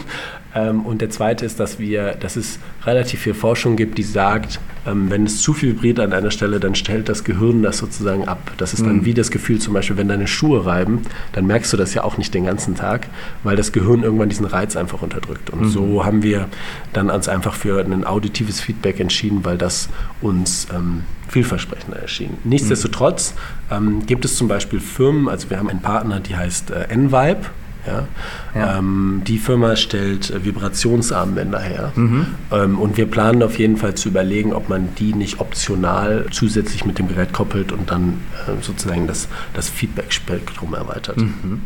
Ähm, 0.56 0.86
und 0.86 1.02
der 1.02 1.10
zweite 1.10 1.46
ist, 1.46 1.60
dass 1.60 1.80
wir, 1.80 2.16
dass 2.16 2.36
es 2.36 2.60
relativ 2.86 3.22
viel 3.22 3.34
Forschung 3.34 3.76
gibt, 3.76 3.98
die 3.98 4.04
sagt, 4.04 4.60
ähm, 4.86 5.10
wenn 5.10 5.26
es 5.26 5.42
zu 5.42 5.54
viel 5.54 5.74
vibriert 5.74 6.00
an 6.00 6.14
einer 6.14 6.32
Stelle, 6.32 6.60
dann 6.60 6.76
stellt 6.76 7.10
das 7.10 7.24
Gehirn 7.24 7.64
das 7.64 7.78
sozusagen 7.78 8.28
ab. 8.28 8.52
Das 8.58 8.74
ist 8.74 8.86
dann 8.86 8.98
mhm. 8.98 9.06
wie 9.06 9.14
das 9.14 9.32
Gefühl 9.32 9.60
zum 9.60 9.74
Beispiel, 9.74 9.98
wenn 9.98 10.08
deine 10.08 10.28
Schuhe 10.28 10.66
reiben, 10.66 11.02
dann 11.32 11.46
merkst 11.46 11.72
du 11.74 11.78
das 11.78 11.94
ja 11.94 12.04
auch 12.04 12.18
nicht 12.18 12.34
den 12.34 12.46
ganzen 12.46 12.76
Tag, 12.76 13.08
weil 13.44 13.56
das 13.56 13.72
Gehirn 13.72 14.04
irgendwann 14.04 14.30
diesen 14.30 14.46
Reiz 14.46 14.76
einfach 14.76 15.02
unterdrückt. 15.02 15.50
Und 15.50 15.62
mhm. 15.62 15.70
so 15.70 16.06
haben 16.06 16.24
wir 16.24 16.48
dann 16.92 17.10
uns 17.10 17.28
einfach 17.28 17.56
für 17.56 17.80
ein 17.84 18.04
auditives 18.04 18.62
Feedback 18.62 19.00
entschieden, 19.00 19.44
weil 19.44 19.58
das 19.58 19.90
uns 20.22 20.68
ähm, 20.74 21.04
vielversprechender 21.30 21.98
erschien. 21.98 22.38
Nichtsdestotrotz 22.44 23.34
ähm, 23.72 24.06
gibt 24.06 24.26
es 24.26 24.38
zum 24.38 24.48
Beispiel 24.48 24.80
Firmen, 24.80 25.30
also 25.30 25.50
wir 25.50 25.58
haben 25.58 25.70
einen 25.70 25.82
Partner, 25.82 26.20
die 26.20 26.36
heißt 26.36 26.72
äh, 26.72 26.84
Envibe 26.90 27.46
Ja? 27.86 28.08
ja. 28.56 28.78
Ähm, 28.78 29.22
die 29.26 29.38
Firma 29.38 29.76
stellt 29.76 30.44
Vibrationsarmbänder 30.44 31.60
her. 31.60 31.92
Mhm. 31.96 32.28
Ähm, 32.52 32.80
und 32.80 32.98
wir 32.98 33.06
planen 33.06 33.44
auf 33.44 33.60
jeden 33.60 33.78
Fall 33.78 33.96
zu 33.96 34.10
überlegen, 34.10 34.54
ob 34.54 34.70
man 34.70 34.96
die 34.96 35.14
nicht 35.14 35.40
optional 35.40 36.26
zusätzlich 36.32 36.86
mit 36.86 37.00
dem 37.00 37.08
Gerät 37.08 37.34
koppelt 37.34 37.72
und 37.72 37.92
dann 37.92 38.22
äh, 38.48 38.62
sozusagen 38.62 39.08
das, 39.08 39.28
das 39.54 39.70
Feedback-Spektrum 39.70 40.74
erweitert. 40.74 41.18
Mhm. 41.18 41.62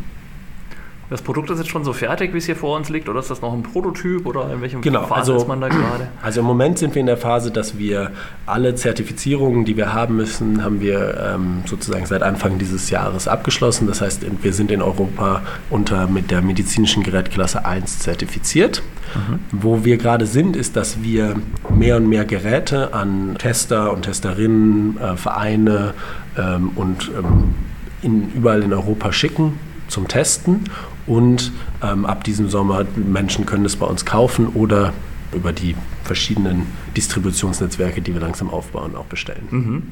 Das 1.10 1.22
Produkt 1.22 1.48
ist 1.48 1.58
jetzt 1.58 1.70
schon 1.70 1.84
so 1.84 1.94
fertig, 1.94 2.34
wie 2.34 2.38
es 2.38 2.44
hier 2.44 2.56
vor 2.56 2.76
uns 2.76 2.90
liegt, 2.90 3.08
oder 3.08 3.20
ist 3.20 3.30
das 3.30 3.40
noch 3.40 3.54
ein 3.54 3.62
Prototyp 3.62 4.26
oder 4.26 4.52
in 4.52 4.60
welchem 4.60 4.82
genau, 4.82 5.04
Phase 5.04 5.32
also, 5.32 5.36
ist 5.36 5.48
man 5.48 5.60
da 5.60 5.68
gerade? 5.68 6.08
Also 6.22 6.40
im 6.40 6.46
Moment 6.46 6.78
sind 6.78 6.94
wir 6.94 7.00
in 7.00 7.06
der 7.06 7.16
Phase, 7.16 7.50
dass 7.50 7.78
wir 7.78 8.10
alle 8.44 8.74
Zertifizierungen, 8.74 9.64
die 9.64 9.76
wir 9.78 9.94
haben 9.94 10.16
müssen, 10.16 10.62
haben 10.62 10.80
wir 10.80 11.34
ähm, 11.34 11.62
sozusagen 11.64 12.04
seit 12.04 12.22
Anfang 12.22 12.58
dieses 12.58 12.90
Jahres 12.90 13.26
abgeschlossen. 13.26 13.86
Das 13.86 14.02
heißt, 14.02 14.26
wir 14.42 14.52
sind 14.52 14.70
in 14.70 14.82
Europa 14.82 15.40
unter 15.70 16.08
mit 16.08 16.30
der 16.30 16.42
medizinischen 16.42 17.02
Gerätklasse 17.02 17.64
1 17.64 18.00
zertifiziert. 18.00 18.82
Mhm. 19.14 19.38
Wo 19.52 19.84
wir 19.86 19.96
gerade 19.96 20.26
sind, 20.26 20.56
ist, 20.56 20.76
dass 20.76 21.02
wir 21.02 21.36
mehr 21.74 21.96
und 21.96 22.06
mehr 22.06 22.26
Geräte 22.26 22.92
an 22.92 23.36
Tester 23.38 23.94
und 23.94 24.02
Testerinnen, 24.02 24.98
äh, 25.00 25.16
Vereine 25.16 25.94
ähm, 26.36 26.72
und 26.74 27.10
ähm, 27.16 27.54
in, 28.02 28.30
überall 28.34 28.62
in 28.62 28.74
Europa 28.74 29.10
schicken 29.12 29.58
zum 29.88 30.06
Testen 30.06 30.64
und 31.08 31.52
ähm, 31.82 32.06
ab 32.06 32.22
diesem 32.24 32.48
Sommer 32.48 32.84
Menschen 32.94 33.46
können 33.46 33.64
es 33.64 33.76
bei 33.76 33.86
uns 33.86 34.04
kaufen 34.04 34.48
oder 34.48 34.92
über 35.34 35.52
die 35.52 35.74
verschiedenen 36.04 36.66
Distributionsnetzwerke, 36.96 38.00
die 38.00 38.14
wir 38.14 38.20
langsam 38.20 38.50
aufbauen, 38.50 38.94
auch 38.96 39.06
bestellen. 39.06 39.46
Mhm. 39.50 39.82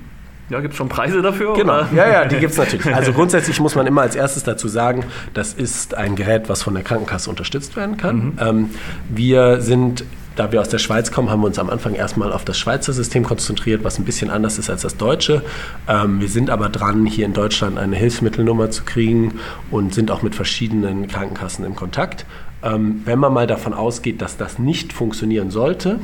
Ja, 0.48 0.60
gibt 0.60 0.74
es 0.74 0.78
schon 0.78 0.88
Preise 0.88 1.22
dafür? 1.22 1.54
Genau, 1.54 1.78
oder? 1.78 1.88
ja, 1.92 2.08
ja, 2.08 2.24
die 2.24 2.36
gibt 2.36 2.52
es 2.52 2.58
natürlich. 2.58 2.86
Also 2.94 3.12
grundsätzlich 3.14 3.58
muss 3.58 3.74
man 3.74 3.86
immer 3.86 4.02
als 4.02 4.14
erstes 4.14 4.44
dazu 4.44 4.68
sagen, 4.68 5.04
das 5.34 5.52
ist 5.52 5.94
ein 5.94 6.14
Gerät, 6.14 6.48
was 6.48 6.62
von 6.62 6.74
der 6.74 6.84
Krankenkasse 6.84 7.28
unterstützt 7.28 7.76
werden 7.76 7.96
kann. 7.96 8.16
Mhm. 8.16 8.32
Ähm, 8.38 8.70
wir 9.08 9.60
sind 9.60 10.04
da 10.36 10.52
wir 10.52 10.60
aus 10.60 10.68
der 10.68 10.78
Schweiz 10.78 11.10
kommen, 11.10 11.30
haben 11.30 11.40
wir 11.40 11.46
uns 11.46 11.58
am 11.58 11.70
Anfang 11.70 11.94
erstmal 11.94 12.32
auf 12.32 12.44
das 12.44 12.58
Schweizer 12.58 12.92
System 12.92 13.24
konzentriert, 13.24 13.82
was 13.82 13.98
ein 13.98 14.04
bisschen 14.04 14.30
anders 14.30 14.58
ist 14.58 14.70
als 14.70 14.82
das 14.82 14.96
deutsche. 14.96 15.42
Ähm, 15.88 16.20
wir 16.20 16.28
sind 16.28 16.50
aber 16.50 16.68
dran, 16.68 17.06
hier 17.06 17.24
in 17.26 17.32
Deutschland 17.32 17.78
eine 17.78 17.96
Hilfsmittelnummer 17.96 18.70
zu 18.70 18.84
kriegen 18.84 19.40
und 19.70 19.94
sind 19.94 20.10
auch 20.10 20.22
mit 20.22 20.34
verschiedenen 20.34 21.08
Krankenkassen 21.08 21.64
im 21.64 21.74
Kontakt. 21.74 22.26
Ähm, 22.62 23.02
wenn 23.04 23.18
man 23.18 23.32
mal 23.32 23.46
davon 23.46 23.74
ausgeht, 23.74 24.20
dass 24.20 24.36
das 24.36 24.58
nicht 24.58 24.92
funktionieren 24.92 25.50
sollte, 25.50 25.98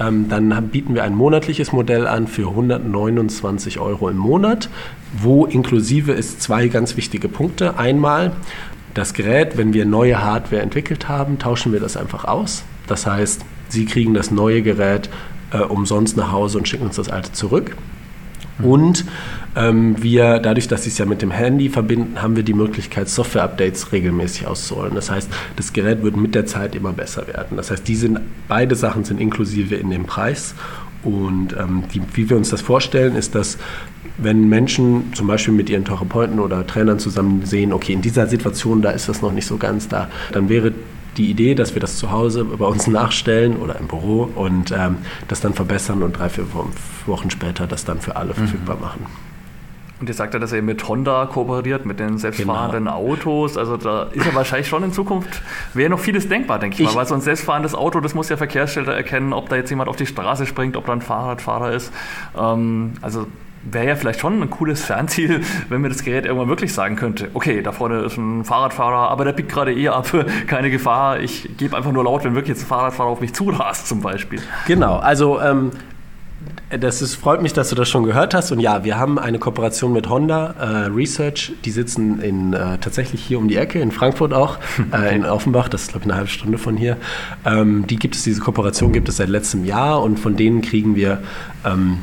ähm, 0.00 0.28
dann 0.28 0.68
bieten 0.68 0.94
wir 0.94 1.04
ein 1.04 1.14
monatliches 1.14 1.72
Modell 1.72 2.06
an 2.06 2.26
für 2.26 2.48
129 2.48 3.78
Euro 3.80 4.08
im 4.08 4.16
Monat, 4.16 4.70
wo 5.12 5.44
inklusive 5.44 6.12
ist 6.12 6.40
zwei 6.40 6.68
ganz 6.68 6.96
wichtige 6.96 7.28
Punkte. 7.28 7.78
Einmal 7.78 8.32
das 8.94 9.12
Gerät, 9.12 9.56
wenn 9.56 9.74
wir 9.74 9.84
neue 9.84 10.22
Hardware 10.22 10.62
entwickelt 10.62 11.08
haben, 11.08 11.38
tauschen 11.38 11.72
wir 11.72 11.80
das 11.80 11.96
einfach 11.96 12.24
aus. 12.24 12.64
Das 12.86 13.06
heißt, 13.06 13.44
Sie 13.68 13.84
kriegen 13.84 14.14
das 14.14 14.30
neue 14.30 14.62
Gerät 14.62 15.08
äh, 15.52 15.58
umsonst 15.58 16.16
nach 16.16 16.32
Hause 16.32 16.58
und 16.58 16.68
schicken 16.68 16.86
uns 16.86 16.96
das 16.96 17.08
alte 17.08 17.32
zurück. 17.32 17.76
Und 18.62 19.04
ähm, 19.56 20.02
wir, 20.02 20.40
dadurch, 20.40 20.68
dass 20.68 20.82
sie 20.82 20.90
es 20.90 20.98
ja 20.98 21.06
mit 21.06 21.22
dem 21.22 21.30
Handy 21.30 21.68
verbinden, 21.68 22.20
haben 22.20 22.34
wir 22.36 22.42
die 22.42 22.54
Möglichkeit, 22.54 23.08
Software-Updates 23.08 23.92
regelmäßig 23.92 24.46
auszuholen. 24.46 24.94
Das 24.94 25.10
heißt, 25.10 25.30
das 25.56 25.72
Gerät 25.72 26.02
wird 26.02 26.16
mit 26.16 26.34
der 26.34 26.46
Zeit 26.46 26.74
immer 26.74 26.92
besser 26.92 27.26
werden. 27.28 27.56
Das 27.56 27.70
heißt, 27.70 27.86
die 27.86 27.94
sind, 27.94 28.18
beide 28.48 28.74
Sachen 28.74 29.04
sind 29.04 29.20
inklusive 29.20 29.76
in 29.76 29.90
dem 29.90 30.06
Preis. 30.06 30.54
Und 31.04 31.56
ähm, 31.58 31.84
die, 31.94 32.02
wie 32.14 32.28
wir 32.28 32.36
uns 32.36 32.50
das 32.50 32.60
vorstellen, 32.60 33.14
ist, 33.14 33.36
dass 33.36 33.58
wenn 34.16 34.48
Menschen 34.48 35.12
zum 35.14 35.28
Beispiel 35.28 35.54
mit 35.54 35.70
ihren 35.70 35.84
Therapeuten 35.84 36.40
oder 36.40 36.66
Trainern 36.66 36.98
zusammen 36.98 37.42
sehen, 37.44 37.72
okay, 37.72 37.92
in 37.92 38.02
dieser 38.02 38.26
Situation, 38.26 38.82
da 38.82 38.90
ist 38.90 39.08
das 39.08 39.22
noch 39.22 39.32
nicht 39.32 39.46
so 39.46 39.56
ganz 39.58 39.86
da, 39.86 40.08
dann 40.32 40.48
wäre 40.48 40.72
die 41.18 41.30
Idee, 41.30 41.54
dass 41.54 41.74
wir 41.74 41.80
das 41.80 41.98
zu 41.98 42.10
Hause 42.10 42.44
bei 42.44 42.64
uns 42.64 42.86
nachstellen 42.86 43.56
oder 43.56 43.76
im 43.78 43.88
Büro 43.88 44.30
und 44.34 44.72
ähm, 44.72 44.98
das 45.26 45.40
dann 45.40 45.52
verbessern 45.52 46.02
und 46.02 46.18
drei, 46.18 46.28
vier 46.28 46.46
Wochen 47.06 47.30
später 47.30 47.66
das 47.66 47.84
dann 47.84 48.00
für 48.00 48.16
alle 48.16 48.30
mhm. 48.30 48.34
verfügbar 48.34 48.78
machen. 48.80 49.06
Und 50.00 50.08
ihr 50.08 50.14
sagt 50.14 50.32
ja, 50.32 50.38
dass 50.38 50.52
ihr 50.52 50.62
mit 50.62 50.86
Honda 50.86 51.26
kooperiert, 51.26 51.84
mit 51.84 51.98
den 51.98 52.18
selbstfahrenden 52.18 52.84
genau. 52.84 52.96
Autos. 52.96 53.56
Also 53.56 53.76
da 53.76 54.04
ist 54.04 54.24
ja 54.24 54.34
wahrscheinlich 54.34 54.68
schon 54.68 54.84
in 54.84 54.92
Zukunft, 54.92 55.42
wäre 55.74 55.90
noch 55.90 55.98
vieles 55.98 56.28
denkbar, 56.28 56.60
denke 56.60 56.74
ich, 56.74 56.80
ich 56.82 56.86
mal. 56.86 57.00
Weil 57.00 57.06
so 57.06 57.14
ein 57.14 57.20
selbstfahrendes 57.20 57.74
Auto, 57.74 57.98
das 57.98 58.14
muss 58.14 58.28
ja 58.28 58.36
Verkehrsschilder 58.36 58.94
erkennen, 58.94 59.32
ob 59.32 59.48
da 59.48 59.56
jetzt 59.56 59.70
jemand 59.70 59.88
auf 59.88 59.96
die 59.96 60.06
Straße 60.06 60.46
springt, 60.46 60.76
ob 60.76 60.86
da 60.86 60.92
ein 60.92 61.02
Fahrradfahrer 61.02 61.72
ist. 61.72 61.92
Ähm, 62.38 62.92
also 63.02 63.26
wäre 63.72 63.88
ja 63.88 63.96
vielleicht 63.96 64.20
schon 64.20 64.40
ein 64.42 64.50
cooles 64.50 64.84
Fernziel, 64.84 65.40
wenn 65.68 65.80
mir 65.80 65.88
das 65.88 66.04
Gerät 66.04 66.24
irgendwann 66.24 66.48
wirklich 66.48 66.72
sagen 66.72 66.96
könnte, 66.96 67.28
okay, 67.34 67.62
da 67.62 67.72
vorne 67.72 68.00
ist 68.00 68.16
ein 68.16 68.44
Fahrradfahrer, 68.44 69.10
aber 69.10 69.24
der 69.24 69.32
biegt 69.32 69.50
gerade 69.50 69.74
eh 69.74 69.88
ab, 69.88 70.08
keine 70.46 70.70
Gefahr, 70.70 71.20
ich 71.20 71.50
gebe 71.56 71.76
einfach 71.76 71.92
nur 71.92 72.04
laut, 72.04 72.24
wenn 72.24 72.34
wirklich 72.34 72.56
jetzt 72.56 72.64
ein 72.64 72.68
Fahrradfahrer 72.68 73.10
auf 73.10 73.20
mich 73.20 73.34
zurast 73.34 73.88
zum 73.88 74.00
Beispiel. 74.00 74.40
Genau, 74.66 74.96
also 74.96 75.40
ähm, 75.40 75.70
das 76.70 77.00
ist, 77.00 77.14
freut 77.14 77.40
mich, 77.40 77.52
dass 77.54 77.70
du 77.70 77.74
das 77.74 77.88
schon 77.88 78.04
gehört 78.04 78.34
hast. 78.34 78.52
Und 78.52 78.60
ja, 78.60 78.84
wir 78.84 78.98
haben 78.98 79.18
eine 79.18 79.38
Kooperation 79.38 79.92
mit 79.92 80.08
Honda 80.08 80.54
äh, 80.58 80.86
Research. 80.86 81.52
Die 81.64 81.70
sitzen 81.70 82.20
in, 82.20 82.52
äh, 82.52 82.78
tatsächlich 82.78 83.22
hier 83.22 83.38
um 83.38 83.48
die 83.48 83.56
Ecke, 83.56 83.80
in 83.80 83.90
Frankfurt 83.90 84.34
auch, 84.34 84.58
äh, 84.92 85.16
in 85.16 85.24
Offenbach. 85.24 85.68
Das 85.68 85.82
ist, 85.82 85.90
glaube 85.90 86.04
ich, 86.04 86.10
eine 86.10 86.16
halbe 86.16 86.30
Stunde 86.30 86.58
von 86.58 86.76
hier. 86.76 86.98
Ähm, 87.46 87.86
die 87.86 87.96
gibt 87.96 88.14
es, 88.14 88.22
diese 88.22 88.40
Kooperation 88.40 88.92
gibt 88.92 89.08
es 89.08 89.16
seit 89.16 89.30
letztem 89.30 89.64
Jahr 89.64 90.02
und 90.02 90.18
von 90.18 90.36
denen 90.36 90.60
kriegen 90.60 90.94
wir 90.94 91.22
ähm, 91.64 92.00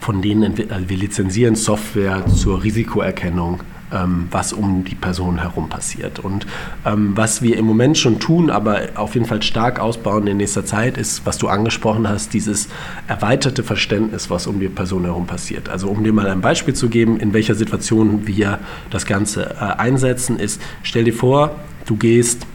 von 0.00 0.22
denen 0.22 0.54
also 0.70 0.88
wir 0.88 0.96
lizenzieren 0.96 1.54
Software 1.54 2.26
zur 2.26 2.62
Risikoerkennung, 2.62 3.60
ähm, 3.92 4.28
was 4.30 4.52
um 4.52 4.84
die 4.84 4.94
Person 4.94 5.38
herum 5.38 5.68
passiert. 5.68 6.18
Und 6.18 6.46
ähm, 6.84 7.12
was 7.14 7.42
wir 7.42 7.56
im 7.56 7.64
Moment 7.64 7.98
schon 7.98 8.18
tun, 8.18 8.50
aber 8.50 8.80
auf 8.94 9.14
jeden 9.14 9.26
Fall 9.26 9.42
stark 9.42 9.80
ausbauen 9.80 10.26
in 10.26 10.36
nächster 10.36 10.64
Zeit, 10.64 10.98
ist, 10.98 11.24
was 11.26 11.38
du 11.38 11.48
angesprochen 11.48 12.08
hast, 12.08 12.34
dieses 12.34 12.68
erweiterte 13.06 13.62
Verständnis, 13.62 14.30
was 14.30 14.46
um 14.46 14.60
die 14.60 14.68
Person 14.68 15.04
herum 15.04 15.26
passiert. 15.26 15.68
Also 15.68 15.88
um 15.88 16.04
dir 16.04 16.12
mal 16.12 16.28
ein 16.28 16.40
Beispiel 16.40 16.74
zu 16.74 16.88
geben, 16.88 17.18
in 17.18 17.32
welcher 17.32 17.54
Situation 17.54 18.26
wir 18.26 18.58
das 18.90 19.06
Ganze 19.06 19.54
äh, 19.54 19.64
einsetzen, 19.78 20.38
ist, 20.38 20.60
stell 20.82 21.04
dir 21.04 21.14
vor, 21.14 21.56
du 21.86 21.96
gehst 21.96 22.46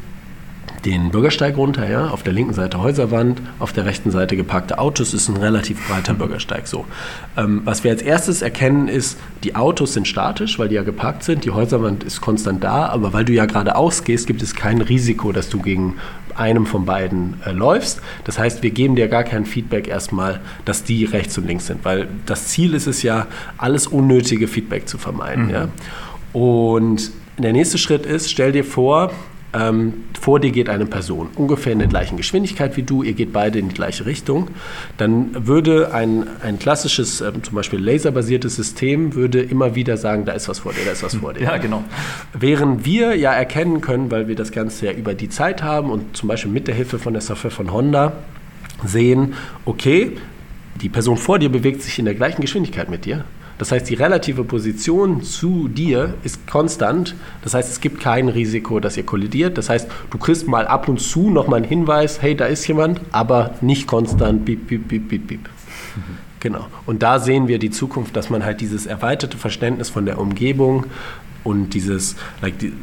den 0.86 1.12
Bürgersteig 1.12 1.56
runter, 1.56 1.90
ja, 1.90 2.08
auf 2.10 2.24
der 2.24 2.34
linken 2.34 2.54
Seite 2.54 2.82
Häuserwand, 2.82 3.42
auf 3.60 3.72
der 3.72 3.86
rechten 3.86 4.12
Seite 4.12 4.36
geparkte 4.36 4.80
Autos, 4.80 5.14
ist 5.14 5.30
ein 5.30 5.38
relativ 5.38 5.88
breiter 5.88 6.14
Bürgersteig 6.14 6.68
so. 6.68 6.86
Ähm, 7.38 7.62
was 7.64 7.84
wir 7.84 7.92
als 7.92 8.02
erstes 8.02 8.42
erkennen 8.42 8.88
ist, 8.88 9.18
die 9.44 9.56
Autos 9.56 9.94
sind 9.94 10.08
statisch, 10.08 10.60
weil 10.60 10.70
die 10.70 10.76
ja 10.76 10.84
geparkt 10.84 11.24
sind, 11.24 11.46
die 11.46 11.52
Häuserwand 11.52 12.04
ist 12.04 12.22
konstant 12.22 12.64
da, 12.64 12.88
aber 12.88 13.14
weil 13.14 13.24
du 13.24 13.34
ja 13.34 13.46
geradeaus 13.46 14.04
gehst, 14.04 14.28
gibt 14.28 14.42
es 14.42 14.56
kein 14.56 14.82
Risiko, 14.82 15.32
dass 15.32 15.50
du 15.50 15.60
gegen 15.60 15.96
einem 16.36 16.66
von 16.66 16.86
beiden 16.86 17.36
äh, 17.46 17.52
läufst. 17.52 18.02
Das 18.24 18.40
heißt, 18.40 18.64
wir 18.64 18.72
geben 18.72 18.96
dir 18.96 19.08
gar 19.08 19.24
kein 19.24 19.46
Feedback 19.46 19.88
erstmal, 19.88 20.42
dass 20.66 20.84
die 20.84 21.06
rechts 21.06 21.38
und 21.38 21.48
links 21.48 21.68
sind, 21.68 21.86
weil 21.86 22.08
das 22.26 22.48
Ziel 22.48 22.74
ist 22.74 22.88
es 22.88 23.04
ja, 23.04 23.28
alles 23.58 23.88
unnötige 23.88 24.48
Feedback 24.48 24.88
zu 24.88 24.98
vermeiden. 24.98 25.46
Mhm. 25.46 25.52
Ja. 25.52 25.68
Und 26.34 27.12
der 27.38 27.54
nächste 27.54 27.78
Schritt 27.78 28.06
ist, 28.06 28.30
stell 28.30 28.52
dir 28.52 28.64
vor, 28.64 29.12
ähm, 29.54 30.06
vor 30.20 30.40
dir 30.40 30.52
geht 30.52 30.70
eine 30.70 30.86
Person, 30.86 31.30
ungefähr 31.36 31.74
in 31.74 31.80
der 31.80 31.88
gleichen 31.88 32.18
Geschwindigkeit 32.18 32.76
wie 32.76 32.84
du, 32.84 33.04
ihr 33.04 33.14
geht 33.14 33.32
beide 33.34 33.60
in 33.60 33.70
die 33.70 33.76
gleiche 33.76 34.06
Richtung, 34.06 34.48
dann 34.98 35.48
würde 35.48 35.94
ein, 35.94 36.26
ein 36.42 36.58
klassisches, 36.60 37.22
äh, 37.22 37.32
zum 37.42 37.56
Beispiel 37.56 37.80
laserbasiertes 37.80 38.56
System, 38.56 39.14
würde 39.14 39.42
immer 39.42 39.76
wieder 39.76 39.98
sagen, 39.98 40.26
da 40.26 40.32
ist 40.32 40.50
was 40.50 40.60
vor 40.60 40.74
dir, 40.74 40.86
da 40.86 40.92
ist 40.92 41.04
was 41.04 41.16
vor 41.16 41.34
dir. 41.34 41.44
Ja, 41.44 41.58
genau. 41.58 41.84
Während 42.34 42.86
wir 42.86 43.16
ja 43.16 43.32
erkennen 43.32 43.82
können, 43.82 44.10
weil 44.10 44.28
wir 44.28 44.36
das 44.36 44.52
Ganze 44.52 44.88
ja 44.88 44.92
über 44.92 45.14
die 45.14 45.30
Zeit 45.30 45.62
haben 45.62 45.92
und 45.92 46.18
zum 46.18 46.30
Beispiel 46.30 46.52
mit 46.52 46.68
der 46.68 46.76
Hilfe 46.76 46.98
von 46.98 47.14
der 47.14 47.22
Software 47.22 47.52
von 47.52 47.72
Honda 47.72 48.14
sehen, 48.84 49.34
okay, 49.66 50.18
die 50.82 50.90
Person 50.90 51.18
vor 51.18 51.38
dir 51.38 51.50
bewegt 51.50 51.84
sich 51.84 52.00
in 52.00 52.06
der 52.06 52.16
gleichen 52.16 52.42
Geschwindigkeit 52.42 52.90
mit 52.90 53.06
dir. 53.06 53.24
Das 53.58 53.72
heißt, 53.72 53.90
die 53.90 53.94
relative 53.94 54.44
Position 54.44 55.22
zu 55.22 55.68
dir 55.68 56.16
ist 56.24 56.48
konstant. 56.48 57.16
Das 57.44 57.54
heißt, 57.54 57.70
es 57.70 57.82
gibt 57.82 58.00
kein 58.00 58.30
Risiko, 58.30 58.80
dass 58.80 58.98
ihr 58.98 59.06
kollidiert. 59.06 59.58
Das 59.58 59.70
heißt, 59.70 59.88
du 60.10 60.18
kriegst 60.18 60.48
mal 60.48 60.68
ab 60.68 60.88
und 60.88 61.00
zu 61.00 61.30
nochmal 61.30 61.58
einen 61.58 61.70
Hinweis, 61.70 62.22
hey, 62.22 62.36
da 62.36 62.46
ist 62.46 62.68
jemand, 62.68 63.02
aber 63.12 63.54
nicht 63.62 63.88
konstant, 63.88 64.46
piep, 64.46 64.68
piep, 64.68 64.88
piep, 64.88 65.08
piep. 65.08 65.50
Mhm. 65.96 66.02
Genau. 66.40 66.68
Und 66.86 67.04
da 67.04 67.20
sehen 67.20 67.48
wir 67.48 67.58
die 67.58 67.72
Zukunft, 67.72 68.18
dass 68.18 68.30
man 68.30 68.44
halt 68.44 68.60
dieses 68.60 68.86
erweiterte 68.86 69.38
Verständnis 69.38 69.90
von 69.90 70.06
der 70.06 70.20
Umgebung 70.20 70.86
und 71.44 71.74
dieses, 71.74 72.16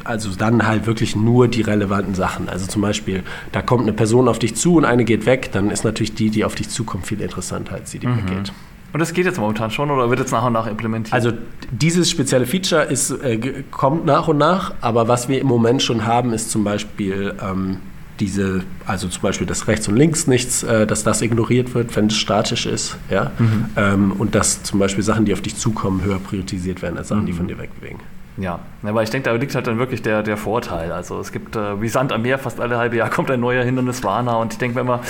also 0.03 0.31
dann 0.35 0.65
halt 0.67 0.87
wirklich 0.87 1.15
nur 1.15 1.47
die 1.47 1.61
relevanten 1.61 2.15
Sachen. 2.15 2.49
Also 2.49 2.67
zum 2.67 2.81
Beispiel, 2.81 3.23
da 3.51 3.61
kommt 3.61 3.83
eine 3.83 3.93
Person 3.93 4.27
auf 4.27 4.39
dich 4.39 4.55
zu 4.55 4.75
und 4.75 4.85
eine 4.85 5.03
geht 5.03 5.25
weg, 5.25 5.49
dann 5.51 5.69
ist 5.69 5.83
natürlich 5.83 6.15
die, 6.15 6.29
die 6.29 6.43
auf 6.43 6.55
dich 6.55 6.69
zukommt, 6.69 7.07
viel 7.07 7.21
interessanter 7.21 7.75
als 7.75 7.91
die, 7.91 7.99
die 7.99 8.07
mhm. 8.07 8.17
weggeht. 8.17 8.53
Und 8.93 8.99
das 8.99 9.13
geht 9.13 9.25
jetzt 9.25 9.39
momentan 9.39 9.71
schon 9.71 9.89
oder 9.89 10.09
wird 10.09 10.19
jetzt 10.19 10.31
nach 10.31 10.45
und 10.45 10.53
nach 10.53 10.67
implementiert? 10.67 11.13
Also 11.13 11.31
dieses 11.71 12.09
spezielle 12.09 12.45
Feature 12.45 12.83
ist, 12.83 13.11
äh, 13.11 13.63
kommt 13.71 14.05
nach 14.05 14.27
und 14.27 14.37
nach, 14.37 14.73
aber 14.81 15.07
was 15.07 15.29
wir 15.29 15.39
im 15.39 15.47
Moment 15.47 15.81
schon 15.81 16.05
haben, 16.05 16.33
ist 16.33 16.51
zum 16.51 16.63
Beispiel 16.63 17.33
ähm, 17.41 17.77
diese, 18.19 18.63
also 18.85 19.07
zum 19.07 19.21
Beispiel 19.21 19.47
das 19.47 19.67
rechts 19.67 19.87
und 19.87 19.95
links 19.95 20.27
nichts, 20.27 20.63
äh, 20.63 20.85
dass 20.85 21.03
das 21.03 21.21
ignoriert 21.21 21.73
wird, 21.73 21.95
wenn 21.95 22.07
es 22.07 22.17
statisch 22.17 22.65
ist, 22.65 22.97
ja. 23.09 23.31
Mhm. 23.39 23.65
Ähm, 23.75 24.11
und 24.11 24.35
dass 24.35 24.63
zum 24.63 24.79
Beispiel 24.79 25.03
Sachen, 25.03 25.25
die 25.25 25.33
auf 25.33 25.41
dich 25.41 25.55
zukommen, 25.55 26.03
höher 26.03 26.19
priorisiert 26.19 26.81
werden 26.81 26.97
als 26.97 27.07
Sachen, 27.07 27.23
mhm. 27.23 27.27
die 27.27 27.33
von 27.33 27.47
dir 27.47 27.57
wegbewegen. 27.57 27.99
Ja, 28.37 28.59
aber 28.83 29.03
ich 29.03 29.09
denke, 29.09 29.29
da 29.29 29.35
liegt 29.35 29.53
halt 29.55 29.67
dann 29.67 29.77
wirklich 29.77 30.01
der, 30.01 30.23
der 30.23 30.37
Vorteil. 30.37 30.91
Also 30.91 31.19
es 31.19 31.31
gibt 31.31 31.55
äh, 31.55 31.81
wie 31.81 31.89
Sand 31.89 32.13
am 32.13 32.21
Meer, 32.21 32.39
fast 32.39 32.59
alle 32.61 32.77
halbe 32.77 32.95
Jahr 32.95 33.09
kommt 33.11 33.29
ein 33.29 33.39
neuer 33.39 33.63
Hinderniswarner 33.63 34.37
und 34.39 34.53
ich 34.53 34.59
denke, 34.59 34.75
wenn 34.77 34.85
man 34.85 35.01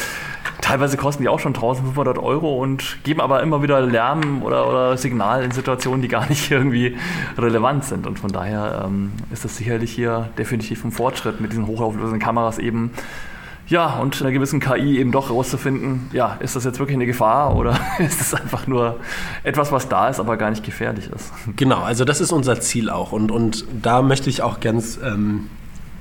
teilweise 0.60 0.98
kosten 0.98 1.24
die 1.24 1.30
auch 1.30 1.40
schon 1.40 1.54
1500 1.54 2.18
Euro 2.18 2.62
und 2.62 2.98
geben 3.04 3.22
aber 3.22 3.42
immer 3.44 3.62
wieder 3.62 3.82
Lärm 3.82 4.42
oder, 4.44 4.68
oder 4.68 4.98
Signal 4.98 5.44
in 5.44 5.52
Situationen, 5.52 6.02
die 6.02 6.08
gar 6.08 6.28
nicht 6.30 6.50
irgendwie 6.52 6.98
relevant 7.38 7.86
sind. 7.86 8.08
Und 8.08 8.20
von 8.20 8.32
daher 8.32 8.84
ähm, 8.86 9.12
ist 9.32 9.46
das 9.46 9.58
sicherlich 9.58 9.92
hier 9.92 10.30
definitiv 10.38 10.84
ein 10.84 10.92
Fortschritt 10.92 11.42
mit 11.42 11.52
diesen 11.52 11.68
hochauflösenden 11.68 12.20
Kameras 12.20 12.58
eben 12.58 12.92
ja, 13.72 13.98
und 14.00 14.22
einer 14.22 14.32
gewissen 14.32 14.60
KI 14.60 15.00
eben 15.00 15.14
doch 15.14 15.30
rauszufinden, 15.30 16.10
ja, 16.12 16.36
ist 16.42 16.58
das 16.58 16.66
jetzt 16.66 16.80
wirklich 16.80 16.96
eine 16.96 17.06
Gefahr 17.06 17.56
oder 17.56 17.80
ist 18.00 18.20
das 18.20 18.34
einfach 18.34 18.68
nur 18.68 19.00
etwas, 19.44 19.72
was 19.72 19.88
da 19.88 20.10
ist, 20.10 20.20
aber 20.20 20.36
gar 20.36 20.50
nicht 20.50 20.64
gefährlich 20.64 21.10
ist? 21.10 21.32
Genau, 21.56 21.80
also 21.80 22.04
das 22.04 22.20
ist 22.20 22.34
unser 22.34 22.60
Ziel 22.60 22.90
auch. 22.90 23.14
Und, 23.14 23.32
und 23.32 23.66
da 23.82 24.02
möchte 24.02 24.30
ich 24.30 24.42
auch 24.42 24.60
ganz 24.60 25.00
ähm, 25.02 25.50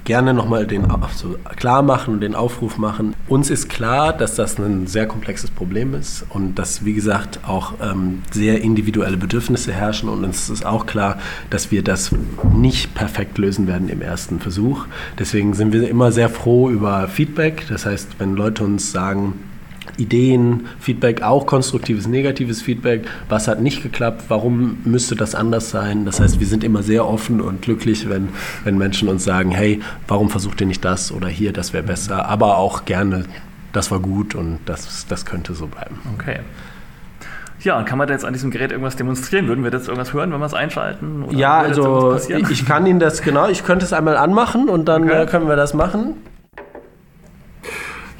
gerne 0.04 0.34
nochmal 0.34 0.66
den 0.66 0.86
so 1.14 1.36
klar 1.56 1.82
machen 1.82 2.14
und 2.14 2.20
den 2.20 2.34
Aufruf 2.34 2.78
machen. 2.78 3.14
Uns 3.28 3.50
ist 3.50 3.68
klar, 3.68 4.12
dass 4.12 4.34
das 4.34 4.58
ein 4.58 4.86
sehr 4.86 5.06
komplexes 5.06 5.50
Problem 5.50 5.94
ist 5.94 6.24
und 6.30 6.58
dass, 6.58 6.84
wie 6.84 6.94
gesagt, 6.94 7.40
auch 7.46 7.74
ähm, 7.82 8.22
sehr 8.30 8.60
individuelle 8.62 9.16
Bedürfnisse 9.16 9.72
herrschen. 9.72 10.08
Und 10.08 10.24
uns 10.24 10.48
ist 10.48 10.64
auch 10.64 10.86
klar, 10.86 11.18
dass 11.50 11.70
wir 11.70 11.82
das 11.82 12.10
nicht 12.54 12.94
perfekt 12.94 13.38
lösen 13.38 13.66
werden 13.66 13.88
im 13.88 14.02
ersten 14.02 14.40
Versuch. 14.40 14.86
Deswegen 15.18 15.54
sind 15.54 15.72
wir 15.72 15.88
immer 15.88 16.12
sehr 16.12 16.28
froh 16.28 16.70
über 16.70 17.08
Feedback. 17.08 17.66
Das 17.68 17.86
heißt, 17.86 18.16
wenn 18.18 18.36
Leute 18.36 18.64
uns 18.64 18.92
sagen, 18.92 19.34
Ideen, 20.00 20.66
Feedback, 20.78 21.22
auch 21.22 21.46
konstruktives, 21.46 22.06
negatives 22.06 22.62
Feedback. 22.62 23.06
Was 23.28 23.46
hat 23.46 23.60
nicht 23.60 23.82
geklappt? 23.82 24.24
Warum 24.28 24.78
müsste 24.84 25.14
das 25.14 25.34
anders 25.34 25.70
sein? 25.70 26.04
Das 26.04 26.20
heißt, 26.20 26.40
wir 26.40 26.46
sind 26.46 26.64
immer 26.64 26.82
sehr 26.82 27.06
offen 27.06 27.40
und 27.40 27.62
glücklich, 27.62 28.08
wenn, 28.08 28.30
wenn 28.64 28.78
Menschen 28.78 29.08
uns 29.08 29.24
sagen, 29.24 29.50
hey, 29.50 29.80
warum 30.08 30.30
versucht 30.30 30.60
ihr 30.60 30.66
nicht 30.66 30.84
das 30.84 31.12
oder 31.12 31.28
hier, 31.28 31.52
das 31.52 31.72
wäre 31.72 31.84
besser. 31.84 32.26
Aber 32.26 32.56
auch 32.56 32.84
gerne, 32.84 33.24
das 33.72 33.90
war 33.90 34.00
gut 34.00 34.34
und 34.34 34.58
das, 34.66 35.06
das 35.06 35.26
könnte 35.26 35.54
so 35.54 35.66
bleiben. 35.66 35.98
Okay. 36.14 36.40
Ja, 37.62 37.78
und 37.78 37.84
kann 37.84 37.98
man 37.98 38.08
da 38.08 38.14
jetzt 38.14 38.24
an 38.24 38.32
diesem 38.32 38.50
Gerät 38.50 38.70
irgendwas 38.70 38.96
demonstrieren? 38.96 39.46
Würden 39.46 39.62
wir 39.62 39.70
jetzt 39.70 39.86
irgendwas 39.86 40.14
hören, 40.14 40.32
wenn 40.32 40.40
wir 40.40 40.46
es 40.46 40.54
einschalten? 40.54 41.26
ja, 41.30 41.58
also 41.58 42.18
ich 42.28 42.64
kann 42.64 42.86
Ihnen 42.86 43.00
das 43.00 43.20
genau, 43.20 43.48
ich 43.48 43.64
könnte 43.64 43.84
es 43.84 43.92
einmal 43.92 44.16
anmachen 44.16 44.68
und 44.68 44.86
dann 44.88 45.04
okay. 45.04 45.22
Äh, 45.22 45.26
können 45.26 45.46
wir 45.46 45.56
das 45.56 45.74
machen. 45.74 46.14